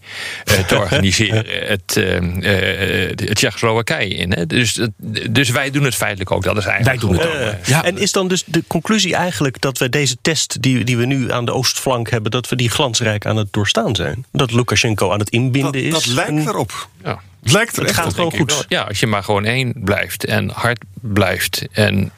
[0.68, 1.46] te organiseren.
[1.68, 4.32] het, uh, uh, het Tsjechoslowakije in.
[4.32, 4.46] Hè.
[4.46, 4.80] Dus,
[5.30, 6.44] dus wij doen het feitelijk ook.
[6.44, 7.66] Dat is eigenlijk wij doen het ook.
[7.66, 7.84] ja.
[7.84, 11.32] En is dan dus de conclusie eigenlijk dat we deze test die, die we nu
[11.32, 14.26] aan de oostflank hebben, dat we die glansrijk aan het doorstaan zijn?
[14.32, 15.92] Dat Lukashenko aan het inbinden is?
[15.92, 16.90] Dat lijkt erop.
[17.04, 17.22] Ja.
[17.44, 18.66] Het lijkt er het gaat gewoon goed.
[18.68, 21.68] Ja, als je maar gewoon één blijft en hard blijft.
[21.72, 22.12] En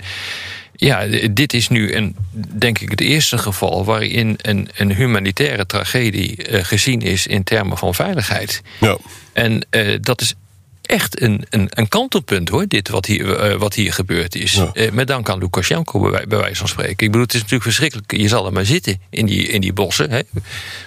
[0.75, 6.49] ja, dit is nu een, denk ik het eerste geval waarin een, een humanitaire tragedie
[6.49, 8.61] uh, gezien is in termen van veiligheid.
[8.79, 8.97] Ja.
[9.33, 10.33] En uh, dat is
[10.85, 14.51] echt een, een, een kantelpunt hoor, dit wat hier, uh, wat hier gebeurd is.
[14.51, 14.69] Ja.
[14.73, 17.05] Uh, met dank aan Lukashenko, bij, bij, wijze van spreken.
[17.05, 18.11] Ik bedoel, het is natuurlijk verschrikkelijk.
[18.11, 20.11] Je zal er maar zitten in die, in die bossen.
[20.11, 20.21] Hè.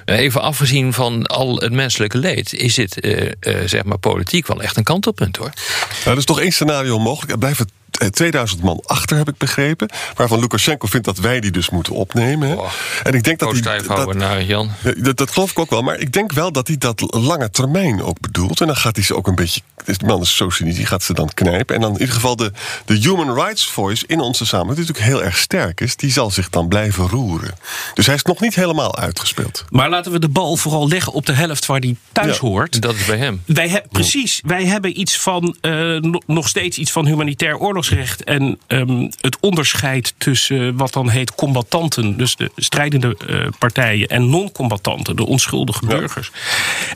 [0.05, 3.31] Even afgezien van al het menselijke leed, is dit uh,
[3.67, 5.53] zeg maar politiek wel echt een kantelpunt hoor.
[5.99, 7.33] Nou, er is toch één scenario mogelijk.
[7.33, 7.73] Er blijven eh,
[8.11, 9.89] 2000 man achter, heb ik begrepen.
[10.15, 12.49] Waarvan Lukashenko vindt dat wij die dus moeten opnemen.
[12.49, 12.57] Hè.
[13.03, 13.59] En ik denk dat hij.
[13.59, 14.71] Stijf houden naar Jan.
[14.83, 15.83] Ja, Dat, dat geloof ik ook wel.
[15.83, 18.61] Maar ik denk wel dat hij dat lange termijn ook bedoelt.
[18.61, 19.61] En dan gaat hij ze ook een beetje.
[19.85, 21.75] De man is zo cynisch, die gaat ze dan knijpen.
[21.75, 22.53] En dan in ieder geval de,
[22.85, 26.31] de human rights voice in onze samenleving, die natuurlijk heel erg sterk is, die zal
[26.31, 27.55] zich dan blijven roeren.
[27.95, 29.65] Dus hij is nog niet helemaal uitgespeeld.
[29.71, 32.41] Maar laten we de bal vooral leggen op de helft waar die thuis Ja.
[32.41, 32.83] hoort.
[32.83, 33.43] Dat is bij hem.
[33.47, 38.25] Wij he- precies, wij hebben iets van, eh, no- nog steeds iets van humanitair oorlogsrecht.
[38.25, 44.31] En ehm, het onderscheid tussen wat dan heet combattanten, dus de strijdende eh, partijen, en
[44.31, 46.31] non-combattanten, de onschuldige burgers.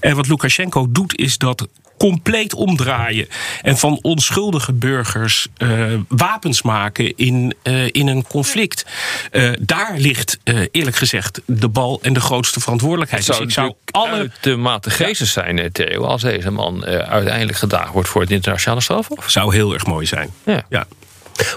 [0.00, 1.68] En wat Lukashenko doet, is dat
[1.98, 3.28] compleet omdraaien
[3.62, 5.68] en van onschuldige burgers eh,
[6.08, 8.86] wapens maken in, eh, in een conflict.
[9.30, 13.26] Eh, daar ligt eh, eerlijk gezegd de bal en de grootste verantwoordelijkheid.
[13.26, 16.96] Het Dus zou ik zou alle uitermate geestig zijn, eh, Theo, als deze man eh,
[16.98, 19.30] uiteindelijk gedaagd wordt voor het internationale strafhof.
[19.30, 20.30] zou heel erg mooi zijn.
[20.44, 20.64] Ja.
[20.72, 20.86] Ja.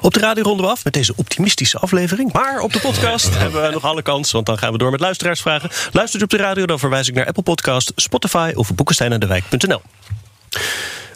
[0.01, 2.33] Op de radio ronden we af met deze optimistische aflevering.
[2.33, 4.99] Maar op de podcast hebben we nog alle kans, want dan gaan we door met
[4.99, 5.69] luisteraarsvragen.
[5.91, 9.81] Luistert u op de radio, dan verwijs ik naar Apple Podcast, Spotify of boekensteinendewijk.nl.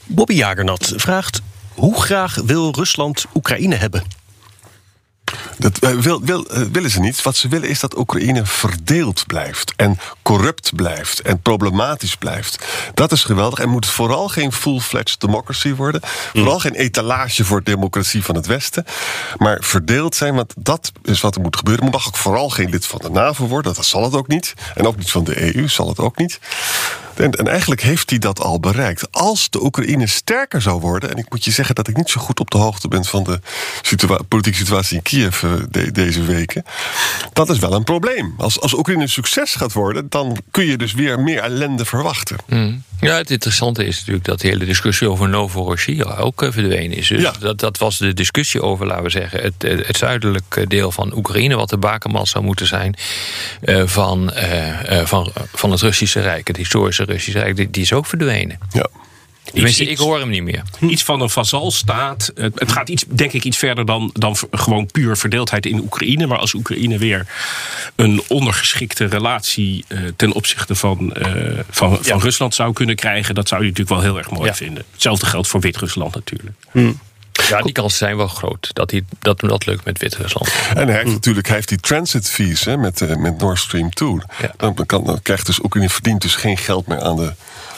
[0.06, 1.42] Bobby Jagernat vraagt...
[1.74, 4.04] Hoe graag wil Rusland Oekraïne hebben?
[5.58, 7.22] Dat eh, wil, wil, eh, willen ze niet.
[7.22, 9.74] Wat ze willen is dat Oekraïne verdeeld blijft.
[9.76, 11.22] En corrupt blijft.
[11.22, 12.66] En problematisch blijft.
[12.94, 13.60] Dat is geweldig.
[13.60, 16.02] En moet vooral geen full-fledged democracy worden.
[16.34, 18.86] Vooral geen etalage voor democratie van het Westen.
[19.38, 21.84] Maar verdeeld zijn, want dat is wat er moet gebeuren.
[21.84, 23.74] Het mag ook vooral geen lid van de NAVO worden.
[23.74, 24.54] Dat zal het ook niet.
[24.76, 26.40] En ook niet van de EU zal het ook niet.
[27.20, 29.12] En, en eigenlijk heeft hij dat al bereikt.
[29.12, 31.10] Als de Oekraïne sterker zou worden.
[31.12, 33.24] En ik moet je zeggen dat ik niet zo goed op de hoogte ben van
[33.24, 33.40] de
[34.28, 36.64] politieke situatie in Kiev eh, de- deze weken.
[37.34, 38.34] Dat is wel een probleem.
[38.38, 42.38] Als, als Oekraïne een succes gaat worden, dan kun je dus weer meer ellende verwachten.
[42.48, 42.84] Mm.
[43.02, 47.08] Ja, het interessante is natuurlijk dat de hele discussie over Novorossiya ook eh, verdwenen is.
[47.08, 47.34] Dus Ja.
[47.40, 51.16] dat, dat was de discussie over, laten we zeggen, het, eh, het zuidelijke deel van
[51.16, 52.96] Oekraïne, wat de bakermat zou moeten zijn
[53.62, 57.82] eh, van, eh, eh, van, van het Russische Rijk, het historische Russische Rijk, die, die
[57.84, 58.60] is ook verdwenen.
[58.72, 58.88] Ja.
[59.54, 60.64] Tenminste, ik hoor hem niet meer.
[60.80, 62.32] Iets van een vazalstaat.
[62.36, 66.28] Het het gaat iets, denk ik iets verder dan, dan gewoon puur verdeeldheid in Oekraïne.
[66.28, 67.28] Maar als Oekraïne weer
[67.96, 73.48] een ondergeschikte relatie eh, ten opzichte van, eh, van, van Rusland zou kunnen krijgen, dat
[73.48, 74.56] zou je natuurlijk wel heel erg mooi Ja.
[74.56, 74.84] vinden.
[74.92, 76.56] Hetzelfde geldt voor Wit-Rusland natuurlijk.
[77.50, 80.50] Ja, die kansen zijn wel groot dat hij, dat, dat lukt met Wit-Rusland.
[80.76, 83.94] En hij heeft natuurlijk hij heeft die transit fees hè, met, eh, met Nord Stream
[83.94, 84.18] 2.
[84.42, 84.54] Ja.
[84.58, 87.34] Dan, kan, dan krijgt dus Oekraïne verdient dus geen geld meer aan de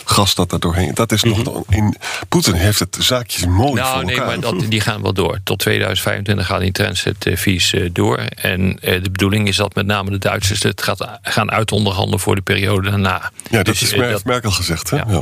[0.06, 0.94] gas dat daar doorheen.
[0.94, 1.96] Dat is nog in.
[2.30, 4.28] Poetin heeft het zaakjes mooi Nou, voor nee, elkaar.
[4.28, 5.40] maar dat, die gaan wel door.
[5.44, 8.18] Tot 2025 gaan die transit eh, fees eh, door.
[8.18, 12.36] En eh, de bedoeling is dat met name de Duitsers het gaat, gaan uitonderhandelen voor
[12.36, 13.32] de periode daarna.
[13.50, 14.90] ja, dat Dus, is eh, Mer- dat- Merkel gezegd.
[14.90, 14.98] Hè?
[14.98, 15.22] Ja.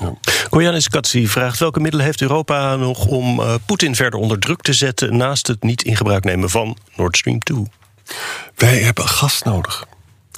[0.00, 0.12] Ja.
[0.48, 4.72] Koyanis Katsi vraagt welke middelen heeft Europa nog om eh, Poetin verder onder druk te
[4.72, 7.62] zetten naast het niet in gebruik nemen van Nord Stream 2?
[8.56, 9.86] Wij hebben gas nodig.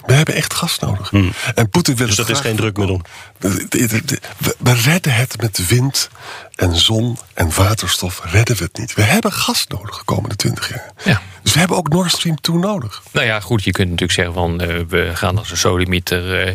[0.07, 1.13] We hebben echt gas nodig.
[1.55, 3.01] En Poetin wil Dus dat is geen drukmiddel.
[3.39, 6.09] De- de- de- de- We, we redden het met wind
[6.55, 8.21] en zon en waterstof.
[8.25, 8.95] Redden we het niet.
[8.95, 10.93] We hebben gas nodig de komende twintig jaar.
[11.05, 11.23] Ja.
[11.45, 13.03] Dus we hebben ook Nord Stream 2 nodig.
[13.13, 16.55] Nou ja, goed, je kunt natuurlijk zeggen van eh, we gaan als een sodemieter eh,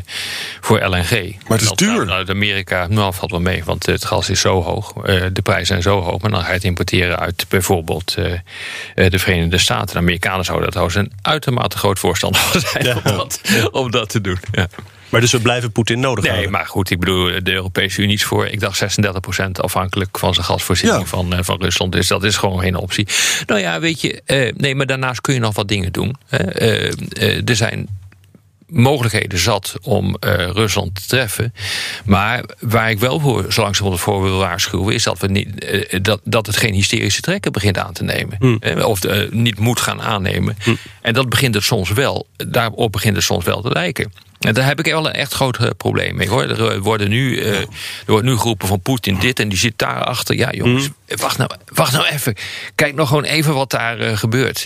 [0.61, 1.09] voor LNG.
[1.47, 2.11] Maar het is Dat duur.
[2.11, 4.93] Uit, Amerika, nou valt wel mee, want het gas is zo hoog.
[4.93, 6.21] eh, de prijzen zijn zo hoog.
[6.21, 8.13] Maar dan ga je het importeren uit bijvoorbeeld
[8.95, 9.93] de Verenigde Staten.
[9.93, 14.09] De Amerikanen zouden daar trouwens een uitermate groot voorstander van zijn om, dat, om dat
[14.09, 14.39] te doen.
[14.51, 14.67] Ja.
[15.09, 16.51] Maar dus we blijven Poetin nodig Nee, houden.
[16.51, 20.45] maar goed, ik bedoel, de Europese Unie is voor, ik dacht 36% afhankelijk van zijn
[20.45, 21.07] gasvoorziening Ja.
[21.07, 21.91] van, eh, van Rusland.
[21.91, 23.07] Dus dat is gewoon geen optie.
[23.45, 26.15] Nou ja, weet je, eh, nee, maar daarnaast kun je nog wat dingen doen.
[26.27, 26.37] Hè.
[26.37, 27.87] Eh, er zijn
[28.67, 30.15] mogelijkheden zat om
[30.53, 31.53] Rusland te treffen.
[32.05, 34.93] Maar waar ik wel voor, zo langzamerhand voor wil waarschuwen...
[34.93, 35.49] is dat, we niet,
[36.05, 38.59] dat, dat het geen hysterische trekken begint aan te nemen.
[38.59, 40.57] Eh, Of niet moet gaan aannemen.
[41.01, 42.27] En dat begint het soms wel.
[42.47, 44.13] Daarop begint het soms wel te lijken.
[44.39, 46.29] En daar heb ik wel een echt groot eh, probleem mee.
[46.29, 46.43] Hoor.
[46.43, 47.67] Er, eh, worden nu, eh, er
[48.05, 50.35] wordt nu geroepen van Poetin dit en die zit daarachter.
[50.35, 52.35] Ja, jongens, wacht, nou, wacht nou even.
[52.75, 54.65] Kijk nog gewoon even wat daar gebeurt.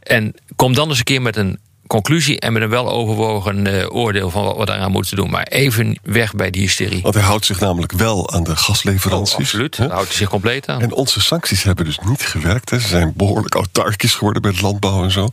[0.00, 1.58] En kom dan eens een keer met een
[1.92, 5.30] conclusie en met een wel overwogen eh, oordeel van wat we daaraan moeten doen.
[5.30, 7.02] Maar even weg bij die hysterie.
[7.02, 9.34] Want hij houdt zich namelijk wel aan de gasleveranties.
[9.34, 9.84] Oh, absoluut, hè?
[9.84, 10.80] daar houdt hij zich compleet aan.
[10.80, 12.70] En onze sancties hebben dus niet gewerkt.
[12.70, 12.80] Hè.
[12.80, 15.28] Ze zijn behoorlijk autarkisch geworden bij het landbouw en zo.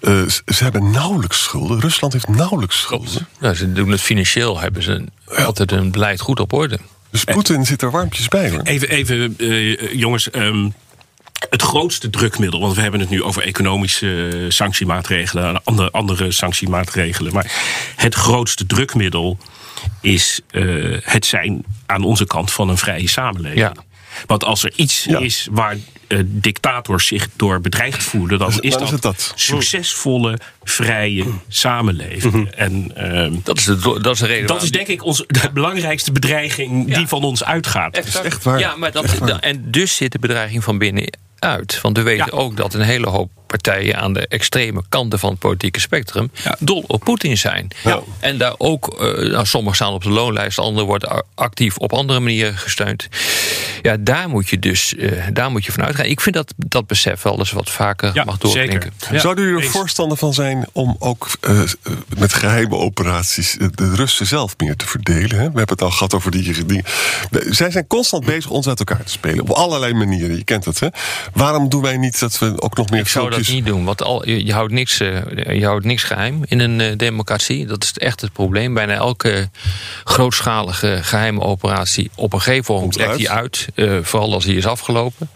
[0.00, 1.80] Eh, ze, ze hebben nauwelijks schulden.
[1.80, 3.28] Rusland heeft nauwelijks schulden.
[3.40, 5.04] Nou, ze doen het financieel, hebben ze
[5.46, 6.78] altijd hun beleid goed op orde.
[7.10, 8.60] Dus Poetin zit er warmpjes bij hoor.
[8.62, 10.30] Even, even eh, jongens.
[10.30, 10.68] ehm,
[11.50, 16.32] het grootste drukmiddel, want we hebben het nu over economische eh, sanctiemaatregelen en andere, andere
[16.32, 17.32] sanctiemaatregelen.
[17.32, 17.52] Maar
[17.96, 19.38] het grootste drukmiddel
[20.00, 20.40] is
[21.02, 23.60] het zijn aan onze kant van een vrije samenleving.
[23.60, 23.72] Ja.
[24.26, 25.18] Want als er iets Ja.
[25.18, 25.76] is waar
[26.08, 29.32] eh, dictators zich door bedreigd voelen, dan is dan is dat, het dat.
[29.36, 32.50] succesvolle, vrije samenleving.
[32.50, 35.50] En ehm, Dat is de, dat is de reden dat is denk ik ons, de
[35.52, 36.96] belangrijkste bedreiging Ja.
[36.96, 37.96] die van ons uitgaat.
[37.96, 38.24] Exact.
[38.24, 38.58] echt waar.
[38.58, 40.78] Ja, maar dat, da- en dus zit de bedreiging van
[41.42, 41.80] binnenuit.
[41.80, 42.38] Want we weten Ja.
[42.38, 46.84] ook dat een hele hoop partijen aan de extreme kanten van het politieke spectrum dol
[46.86, 47.68] op Poetin zijn.
[47.84, 48.00] Ja.
[48.20, 52.20] En daar ook, eh, nou, sommigen staan op de loonlijst, anderen worden actief op andere
[52.20, 53.08] manieren gesteund.
[53.82, 56.04] Ja, daar moet je dus eh, daar moet je van uitgaan.
[56.06, 58.38] Ik vind dat dat besef wel eens wat vaker Ja, mag.
[58.42, 59.72] Ja, Zouden jullie er eens.
[59.76, 61.62] voorstander van zijn om ook eh,
[62.18, 65.30] met geheime operaties de Russen zelf meer te verdelen?
[65.30, 65.36] Hè?
[65.50, 66.84] We hebben het al gehad over die dingen.
[67.50, 69.40] Zij zijn constant bezig ons uit elkaar te spelen.
[69.40, 70.36] Op allerlei manieren.
[70.36, 70.88] Je kent het, hè?
[71.32, 73.06] Waarom doen wij niet dat we ook nog meer
[73.46, 76.60] dat niet doen, want al, je, je houdt niks, eh, je houdt niks geheim in
[76.60, 77.66] een eh, democratie.
[77.66, 78.74] Dat is echt het probleem.
[78.74, 79.50] Bijna elke
[80.04, 83.68] grootschalige geheime operatie op een gegeven moment lekt die uit.
[83.74, 85.30] eh, vooral als die is afgelopen.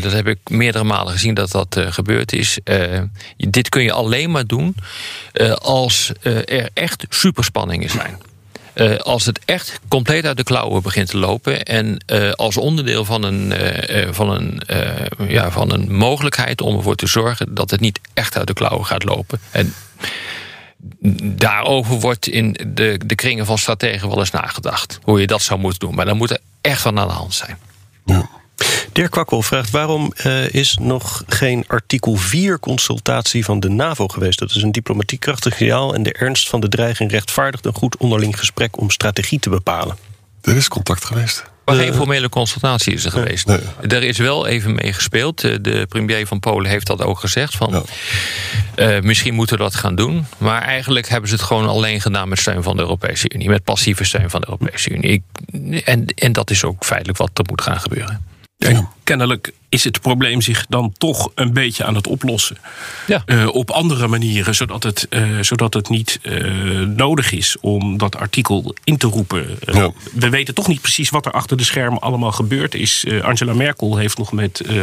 [0.00, 2.58] Dat heb ik meerdere malen gezien dat dat gebeurd is.
[3.36, 4.74] Dit kun je alleen maar doen
[5.58, 8.18] als er echt superspanningen zijn.
[8.72, 11.62] Eh, als het echt compleet uit de klauwen begint te lopen.
[11.62, 14.62] En eh, als onderdeel van een, eh, van, een,
[15.28, 18.86] ja, van een mogelijkheid om ervoor te zorgen dat het niet echt uit de klauwen
[18.86, 19.40] gaat lopen.
[19.50, 19.74] En
[21.22, 24.98] daarover wordt in de, de kringen van strategen wel eens nagedacht.
[25.02, 25.94] Hoe je dat zou moeten doen.
[25.94, 27.58] Maar dan moet er echt van aan de hand zijn.
[28.92, 34.38] Dirk Kwakkel vraagt waarom eh, is nog geen artikel 4 consultatie van de NAVO geweest?
[34.38, 37.96] Dat is een diplomatiek krachtig signaal en de ernst van de dreiging rechtvaardigt een goed
[37.96, 39.96] onderling gesprek om strategie te bepalen.
[40.42, 41.44] Er is contact geweest.
[41.64, 43.46] Maar geen formele consultatie is er geweest.
[43.46, 43.58] nee.
[43.80, 45.44] Er is wel even mee gespeeld.
[45.44, 47.56] Eh, De premier van Polen heeft dat ook gezegd.
[47.56, 47.82] Van, Ja.
[48.96, 50.26] eh, misschien moeten we dat gaan doen.
[50.38, 53.48] Maar eigenlijk hebben ze het gewoon alleen gedaan met steun van de Europese Unie.
[53.48, 55.10] Met passieve steun van de Europese Unie.
[55.10, 55.22] Ik,
[55.84, 58.24] en, en dat is ook feitelijk wat er moet gaan gebeuren.
[58.60, 62.56] En kennelijk is het probleem zich dan toch een beetje aan het oplossen.
[63.06, 63.22] Ja.
[63.26, 66.44] Eh, op andere manieren, zodat het, eh, zodat het niet eh,
[66.80, 69.58] nodig is om dat artikel in te roepen.
[69.72, 69.90] Ja.
[70.12, 73.04] We weten toch niet precies wat er achter de schermen allemaal gebeurd is.
[73.04, 74.82] Eh, Angela Merkel heeft nog met eh,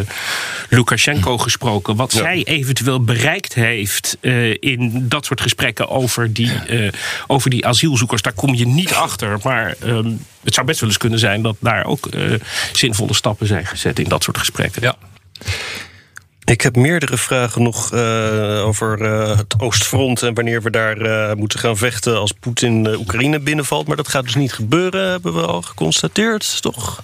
[0.70, 1.96] Lukashenko gesproken.
[1.96, 2.20] Wat Ja.
[2.20, 6.92] zij eventueel bereikt heeft eh, in dat soort gesprekken over die, eh,
[7.28, 9.40] over die asielzoekers, daar kom je niet achter.
[9.44, 10.12] Maar ehm,
[10.44, 12.22] het zou best wel eens kunnen zijn dat daar ook eh,
[12.74, 14.82] zinvolle stappen zijn gezet in dat soort gesprekken.
[14.82, 14.96] Ja.
[16.44, 21.36] Ik heb meerdere vragen nog eh, over eh, het Oostfront en wanneer we daar eh,
[21.36, 23.88] moeten gaan vechten als Poetin Oekraïne binnenvalt.
[23.88, 27.04] Maar dat gaat dus niet gebeuren, hebben we al geconstateerd, toch?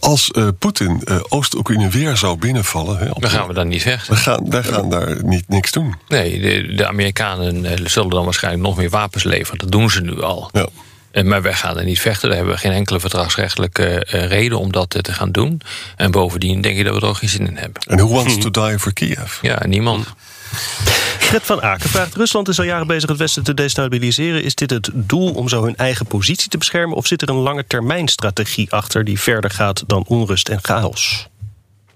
[0.00, 2.98] Als eh, Poetin eh, Oost-Oekraïne weer zou binnenvallen...
[2.98, 4.14] Hè, op- Dan gaan we dan niet vechten.
[4.14, 5.94] we gaan, wij gaan daar niet, niks doen.
[6.08, 9.58] Nee, de, de Amerikanen eh, zullen dan waarschijnlijk nog meer wapens leveren.
[9.58, 10.48] Dat doen ze nu al.
[10.52, 10.66] Ja.
[11.12, 12.28] Eh, Maar wij gaan er niet vechten.
[12.28, 15.60] Daar hebben we geen enkele verdragsrechtelijke eh, reden om dat eh, te gaan doen.
[15.96, 17.82] En bovendien denk ik dat we er ook geen zin in hebben.
[17.86, 19.38] En who wants to die for Kiev?
[19.42, 20.06] Ja, niemand.
[21.18, 24.44] Fred van Aken vraagt: Rusland is al jaren bezig het Westen te destabiliseren.
[24.44, 26.96] Is dit het doel om zo hun eigen positie te beschermen?
[26.96, 31.28] Of zit er een lange termijn strategie achter die verder gaat dan onrust en chaos?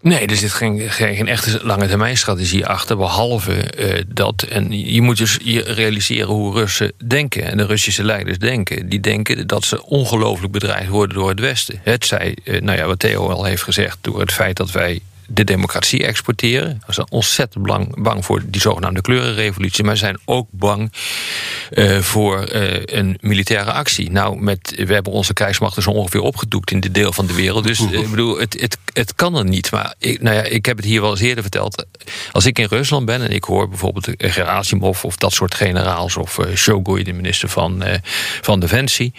[0.01, 2.97] Nee, er zit geen, geen, echte lange termijn strategie achter.
[2.97, 4.43] Behalve eh, dat.
[4.43, 7.43] En je moet dus je realiseren hoe Russen denken.
[7.43, 8.89] En de Russische leiders denken.
[8.89, 11.81] Die denken dat ze ongelooflijk bedreigd worden door het Westen.
[11.83, 13.99] Het zij, eh, nou ja, wat Theo al heeft gezegd.
[14.01, 16.83] Door het feit dat wij de democratie exporteren.
[16.87, 19.85] We zijn ontzettend bang, bang voor die zogenaamde kleurenrevolutie.
[19.85, 20.93] Maar zijn ook bang
[21.71, 24.11] eh, voor eh, een militaire actie.
[24.11, 27.65] Nou, met, we hebben onze krijgsmacht dus ongeveer opgedoekt in dit deel van de wereld.
[27.65, 29.71] Dus ik bedoel, het, het, het kan er niet.
[29.71, 31.87] Maar ik, nou ja, ik heb het hier wel eens eerder verteld.
[32.33, 36.39] Als ik in Rusland ben en ik hoor bijvoorbeeld Gerasimov of dat soort generaals of
[36.39, 37.83] eh Shoigu, de minister van,
[38.41, 39.15] van Defensie,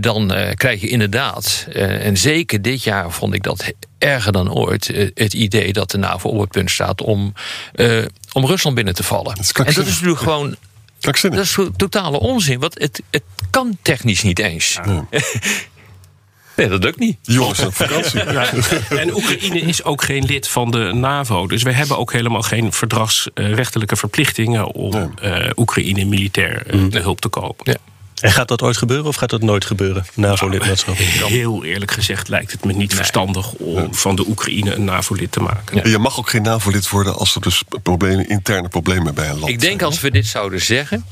[0.00, 5.10] dan krijg je inderdaad, en zeker dit jaar vond ik dat erger dan ooit, eh,
[5.14, 7.32] het idee dat de NAVO op het punt staat om,
[7.74, 9.36] eh, om Rusland binnen te vallen.
[9.36, 10.56] en dat is natuurlijk gewoon
[11.04, 14.78] dat is to- totale onzin, want het, het kan technisch niet eens.
[16.56, 17.18] nee, dat lukt niet.
[17.22, 18.32] Jongens op vakantie.
[18.32, 18.52] Ja.
[18.88, 21.46] En Oekraïne is ook geen lid van de NAVO.
[21.46, 27.20] Dus wij hebben ook helemaal geen verdragsrechtelijke verplichtingen om eh, Oekraïne militair eh, te hulp
[27.20, 27.72] te kopen.
[27.72, 27.94] Ja.
[28.20, 30.06] En gaat dat ooit gebeuren of gaat dat nooit gebeuren?
[30.14, 30.96] NAVO-lidmaatschap.
[30.96, 35.40] Heel eerlijk gezegd lijkt het me niet verstandig om van de Oekraïne een NAVO-lid te
[35.40, 35.82] maken.
[35.82, 39.38] En je mag ook geen NAVO-lid worden als er dus problemen, interne problemen bij een
[39.38, 39.90] land Ik denk zijn.
[39.90, 41.04] als we dit zouden zeggen,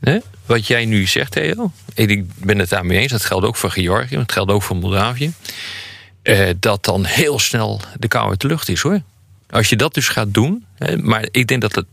[0.00, 3.56] hè, wat jij nu zegt, Theo, en ik ben het daarmee eens, dat geldt ook
[3.56, 5.32] voor Georgië, dat geldt ook voor Moldavië,
[6.22, 9.02] eh, dat dan heel snel de kou uit de lucht is hoor.
[9.50, 11.86] Als je dat dus gaat doen, hè, maar ik denk dat het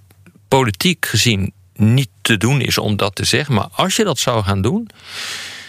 [0.48, 4.44] politiek gezien niet te doen is om dat te zeggen, maar als je dat zou
[4.44, 4.90] gaan doen,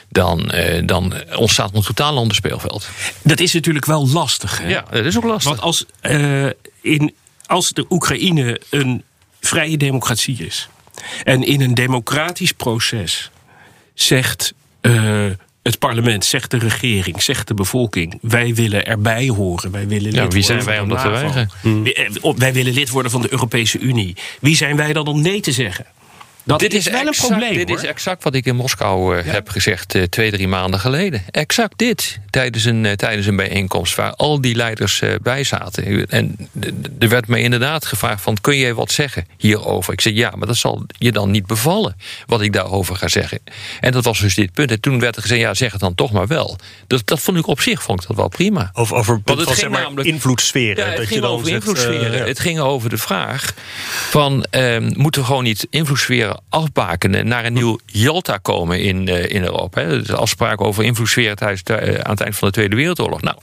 [0.08, 2.88] dan, eh, dan ontstaat een totaal ander speelveld.
[3.22, 4.58] Dat is natuurlijk wel lastig.
[4.58, 4.68] Hè?
[4.68, 5.50] Ja, dat is ook lastig.
[5.50, 6.46] Want als, eh,
[6.80, 7.14] in,
[7.46, 9.02] als de Oekraïne een
[9.40, 10.68] vrije democratie is.
[11.24, 13.30] en in een democratisch proces
[13.94, 14.52] zegt.
[14.80, 15.26] eh,
[15.62, 19.70] het parlement, zegt de regering, zegt de bevolking: wij willen erbij horen.
[19.70, 21.50] Wij willen Ja, lid wie zijn wij om dat te weigeren?
[22.22, 24.16] Eh, Wij willen lid worden van de Europese Unie.
[24.40, 25.86] Wie zijn wij dan om nee te zeggen?
[26.48, 27.54] Dat dit is, wel exact, een probleem.
[27.54, 27.78] Dit hoor.
[27.78, 31.22] is exact wat ik in Moskou eh, heb gezegd eh, twee, drie maanden geleden.
[31.30, 32.18] Exact dit.
[32.30, 36.06] Tijdens een, eh, tijdens een bijeenkomst waar al die leiders bij zaten.
[36.08, 36.48] En
[36.98, 38.36] er werd me inderdaad gevraagd van...
[38.40, 39.92] kun je wat zeggen hierover?
[39.92, 41.96] Ik zei ja, maar dat zal je dan niet bevallen...
[42.26, 43.40] wat ik daarover ga zeggen.
[43.80, 44.70] En dat was dus dit punt.
[44.70, 46.58] En toen werd er gezegd, ja, zeg het dan toch maar wel.
[46.86, 48.70] Dat, dat vond ik op zich vond ik dat wel prima.
[48.72, 50.84] Over, over punt het van ging zeg maar, namelijk- invloedssferen.
[50.84, 52.12] Ja, het dat ging je dan over zegt, invloedssferen.
[52.18, 52.24] ja.
[52.24, 53.54] Het ging over de vraag
[54.10, 54.46] van...
[54.50, 57.26] ehm, moeten we gewoon niet invloedssferen afbakenen...
[57.26, 59.80] naar een nieuw Jalta komen in, eh, in Europa?
[59.80, 59.88] Hè?
[59.98, 63.20] Dus afspraken over invloedssferen tijdens de, eh, aan het eind van de Tweede Wereldoorlog.
[63.20, 63.36] Nou,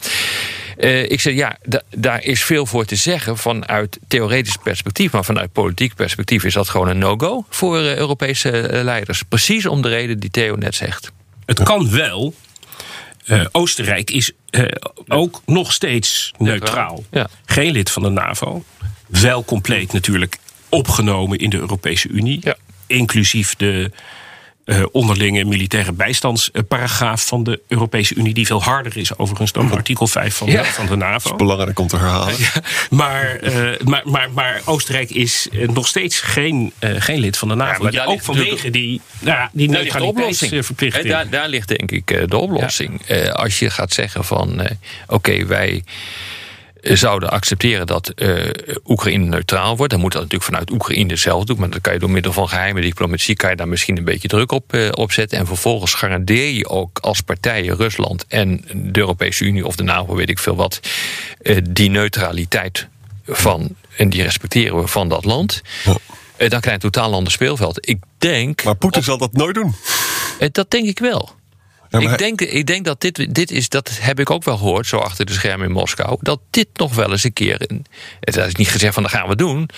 [0.77, 5.11] eh, ik zeg ja, da- daar is veel voor te zeggen vanuit theoretisch perspectief...
[5.11, 7.45] maar vanuit politiek perspectief is dat gewoon een no-go...
[7.49, 9.23] voor Europese leiders.
[9.23, 11.11] Precies om de reden die Theo net zegt.
[11.45, 12.33] Het kan wel.
[13.51, 14.31] Oostenrijk is
[15.07, 17.03] ook nog steeds neutraal.
[17.11, 17.27] Ja.
[17.45, 18.63] Geen lid van de NAVO.
[19.07, 20.37] Wel compleet natuurlijk
[20.69, 22.39] opgenomen in de Europese Unie.
[22.41, 22.55] Ja.
[22.87, 23.91] Inclusief de
[24.65, 28.33] eh, onderlinge militaire bijstandsparagraaf van de Europese Unie.
[28.33, 30.61] Die veel harder is overigens dan artikel 5 van, Ja.
[30.61, 31.35] de, van de NAVO.
[31.35, 32.35] Belangrijk om te herhalen.
[32.89, 37.47] Maar, eh, maar, maar, maar Oostenrijk is eh, nog steeds geen, eh, geen lid van
[37.47, 37.83] de NAVO.
[37.83, 40.51] maar Ja, daar ook ligt vanwege die, nou ja, die Daar ligt de oplossing.
[40.51, 41.07] neutraliteitsverplichting.
[41.07, 43.01] Daar, daar ligt denk ik de oplossing.
[43.07, 44.71] Eh, als je gaat zeggen van eh,
[45.07, 45.83] oké, wij
[46.93, 48.49] zouden accepteren dat eh,
[48.85, 49.91] Oekraïne neutraal wordt.
[49.91, 51.59] Dan moet dat natuurlijk vanuit Oekraïne zelf doen.
[51.59, 53.35] Maar dan kan je door middel van geheime diplomatie...
[53.35, 55.37] kan je daar misschien een beetje druk op, op zetten.
[55.37, 58.25] En vervolgens garandeer je ook als partijen Rusland...
[58.27, 60.79] en de Europese Unie of de NAVO, weet ik veel wat...
[61.41, 62.87] eh, die neutraliteit
[63.25, 65.61] van, en die respecteren we van dat land...
[66.37, 67.89] Dan krijg je een totaal ander speelveld.
[67.89, 68.63] Ik denk...
[68.63, 69.75] Maar Poetin zal dat nooit doen.
[70.51, 71.35] Dat denk ik wel.
[71.89, 74.57] Ja, maar ik, denk, ik denk dat dit, dit is, dat heb ik ook wel
[74.57, 77.67] gehoord, zo achter de schermen in Moskou, dat dit nog wel eens een keer.
[78.19, 79.69] Het is niet gezegd van dat gaan we doen,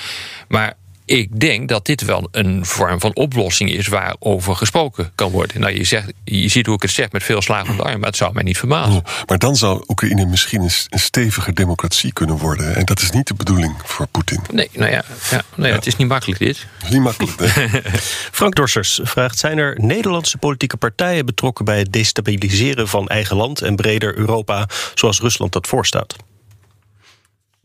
[0.47, 0.73] maar
[1.07, 5.61] ik denk dat dit wel een vorm van oplossing is waarover gesproken kan worden.
[5.61, 7.99] Nou, je, zegt, je ziet hoe ik het zeg met veel slagen op de arm,
[7.99, 9.03] maar het zou mij niet verbazen.
[9.25, 12.75] Maar dan zou Oekraïne misschien een, een stevige democratie kunnen worden.
[12.75, 14.41] En dat is niet de bedoeling voor Poetin.
[14.51, 16.67] Nee, nou ja, ja, nou ja, het is niet makkelijk dit.
[16.89, 17.55] Niet makkelijk.
[17.55, 17.81] nee.
[18.39, 23.61] Frank Dorsers vraagt: zijn er Nederlandse politieke partijen betrokken bij het destabiliseren van eigen land
[23.61, 26.15] en breder Europa, zoals Rusland dat voorstaat?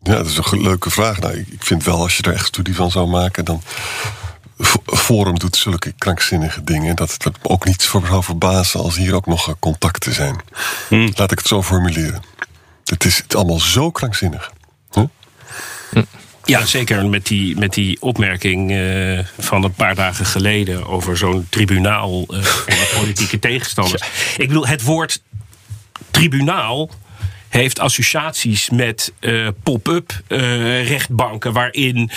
[0.03, 1.21] Ja, dat is een leuke vraag.
[1.21, 3.45] Nou, ik ik vind wel, als je er echt studie van zou maken...
[3.45, 3.63] dan
[4.85, 6.97] Forum doet zulke krankzinnige dingen...
[6.97, 10.41] dat het ook niet voor zou verbazen als hier ook nog contacten zijn.
[10.89, 12.23] Laat ik het zo formuleren.
[12.85, 14.53] Het is het allemaal zo krankzinnig.
[14.91, 15.05] Huh?
[16.45, 21.47] Ja, zeker met die, met die opmerking eh, van een paar dagen geleden over zo'n
[21.49, 24.03] tribunaal eh, voor politieke tegenstanders.
[24.37, 25.23] Ik bedoel, het woord
[26.11, 26.91] tribunaal
[27.53, 31.53] heeft associaties met eh, pop-up eh, rechtbanken...
[31.53, 32.11] waarin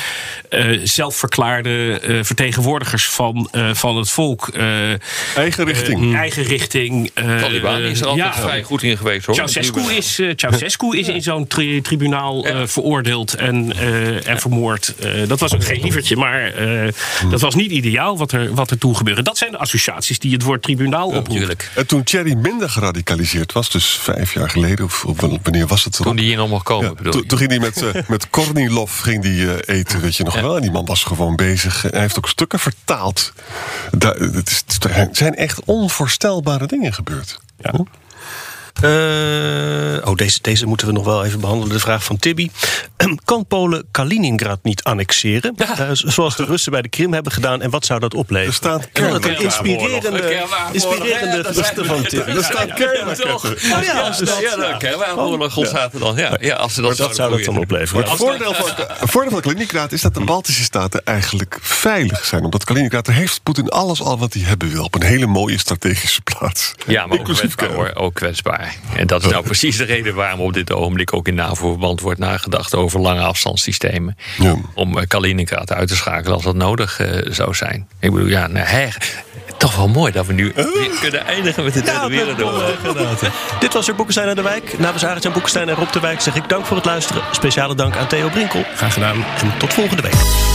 [0.49, 4.47] eh, zelfverklaarde eh, vertegenwoordigers van, eh, van het volk...
[4.47, 4.89] eh,
[5.37, 6.15] Eigen richting.
[6.15, 7.11] eigen richting...
[7.13, 9.35] eh, Taliban is er altijd ja, vrij goed in geweest hoor.
[9.35, 14.93] Ceausescu is, Ceausescu is in zo'n tri- tribunaal eh, veroordeeld en, eh, en vermoord.
[14.99, 16.91] Eh, dat was ook geen lievertje, maar eh,
[17.29, 19.21] dat was niet ideaal wat er, wat er toen gebeurde.
[19.21, 21.11] Dat zijn de associaties die het woord tribunaal.
[21.11, 21.69] Natuurlijk.
[21.75, 25.93] En toen Thierry minder geradicaliseerd was, dus vijf jaar geleden, of, of wanneer was het?
[25.93, 28.29] Toen die hier nog mocht komen, Ja, bedoel toen, toen ging hij met, eh, met
[28.29, 30.55] Kornilov ging die, eh, eten, weet je nog wel.
[30.55, 31.83] En die man was gewoon bezig.
[31.85, 33.33] En hij heeft ook stukken vertaald.
[33.91, 37.39] Daar, het, is, het zijn echt onvoorstelbare dingen gebeurd.
[37.57, 37.73] Ja.
[38.81, 41.73] Eh, oh, deze, deze moeten we nog wel even behandelen.
[41.73, 42.51] De vraag van Tibi.
[43.25, 45.55] Kan Polen Kaliningrad niet annexeren?
[45.57, 47.61] Eh, zoals de Russen bij de Krim hebben gedaan.
[47.61, 48.71] En wat zou dat opleveren?
[48.93, 52.31] Er vond het een inspirerende, inspirerende gedachte van Tibi.
[52.31, 53.33] Er staan kernraketten.
[53.35, 55.15] Oh ja, als dat, ja,
[55.55, 56.15] ontstaat er dan?
[56.15, 58.03] Ja, ja, als ze dat, Wat zou dat dan opleveren?
[58.09, 62.43] Het voordeel van, het voordeel van Kaliningrad is dat de Baltische staten eigenlijk veilig zijn.
[62.43, 64.83] Omdat Kaliningrad, daar heeft Poetin alles al wat hij hebben wil.
[64.83, 66.73] Op een hele mooie strategische plaats.
[66.85, 67.95] Ja, maar ook Inclusief kwetsbaar, kern.
[67.95, 68.64] hoor, ook kwetsbaar.
[68.95, 72.19] En dat is nou precies de reden waarom op dit ogenblik ook in NAVO-verband wordt
[72.19, 74.17] nagedacht over lange afstandssystemen.
[74.37, 74.55] Ja.
[74.73, 77.87] Om eh, Kaliningrad uit te schakelen als dat nodig eh, zou zijn.
[77.99, 78.91] Ik bedoel, ja, nou,
[79.57, 80.53] toch wel mooi dat we nu
[81.01, 82.71] kunnen eindigen met de derde wereldoorlog.
[83.59, 84.79] Dit was weer Boekenstein en de Wijk.
[84.79, 87.21] Namens Arend-Jan Boekenstein en Rob de Wijk zeg ik dank voor het luisteren.
[87.31, 88.63] Speciale dank aan Theo Brinkel.
[88.75, 89.25] Graag gedaan.
[89.41, 90.54] En tot volgende week.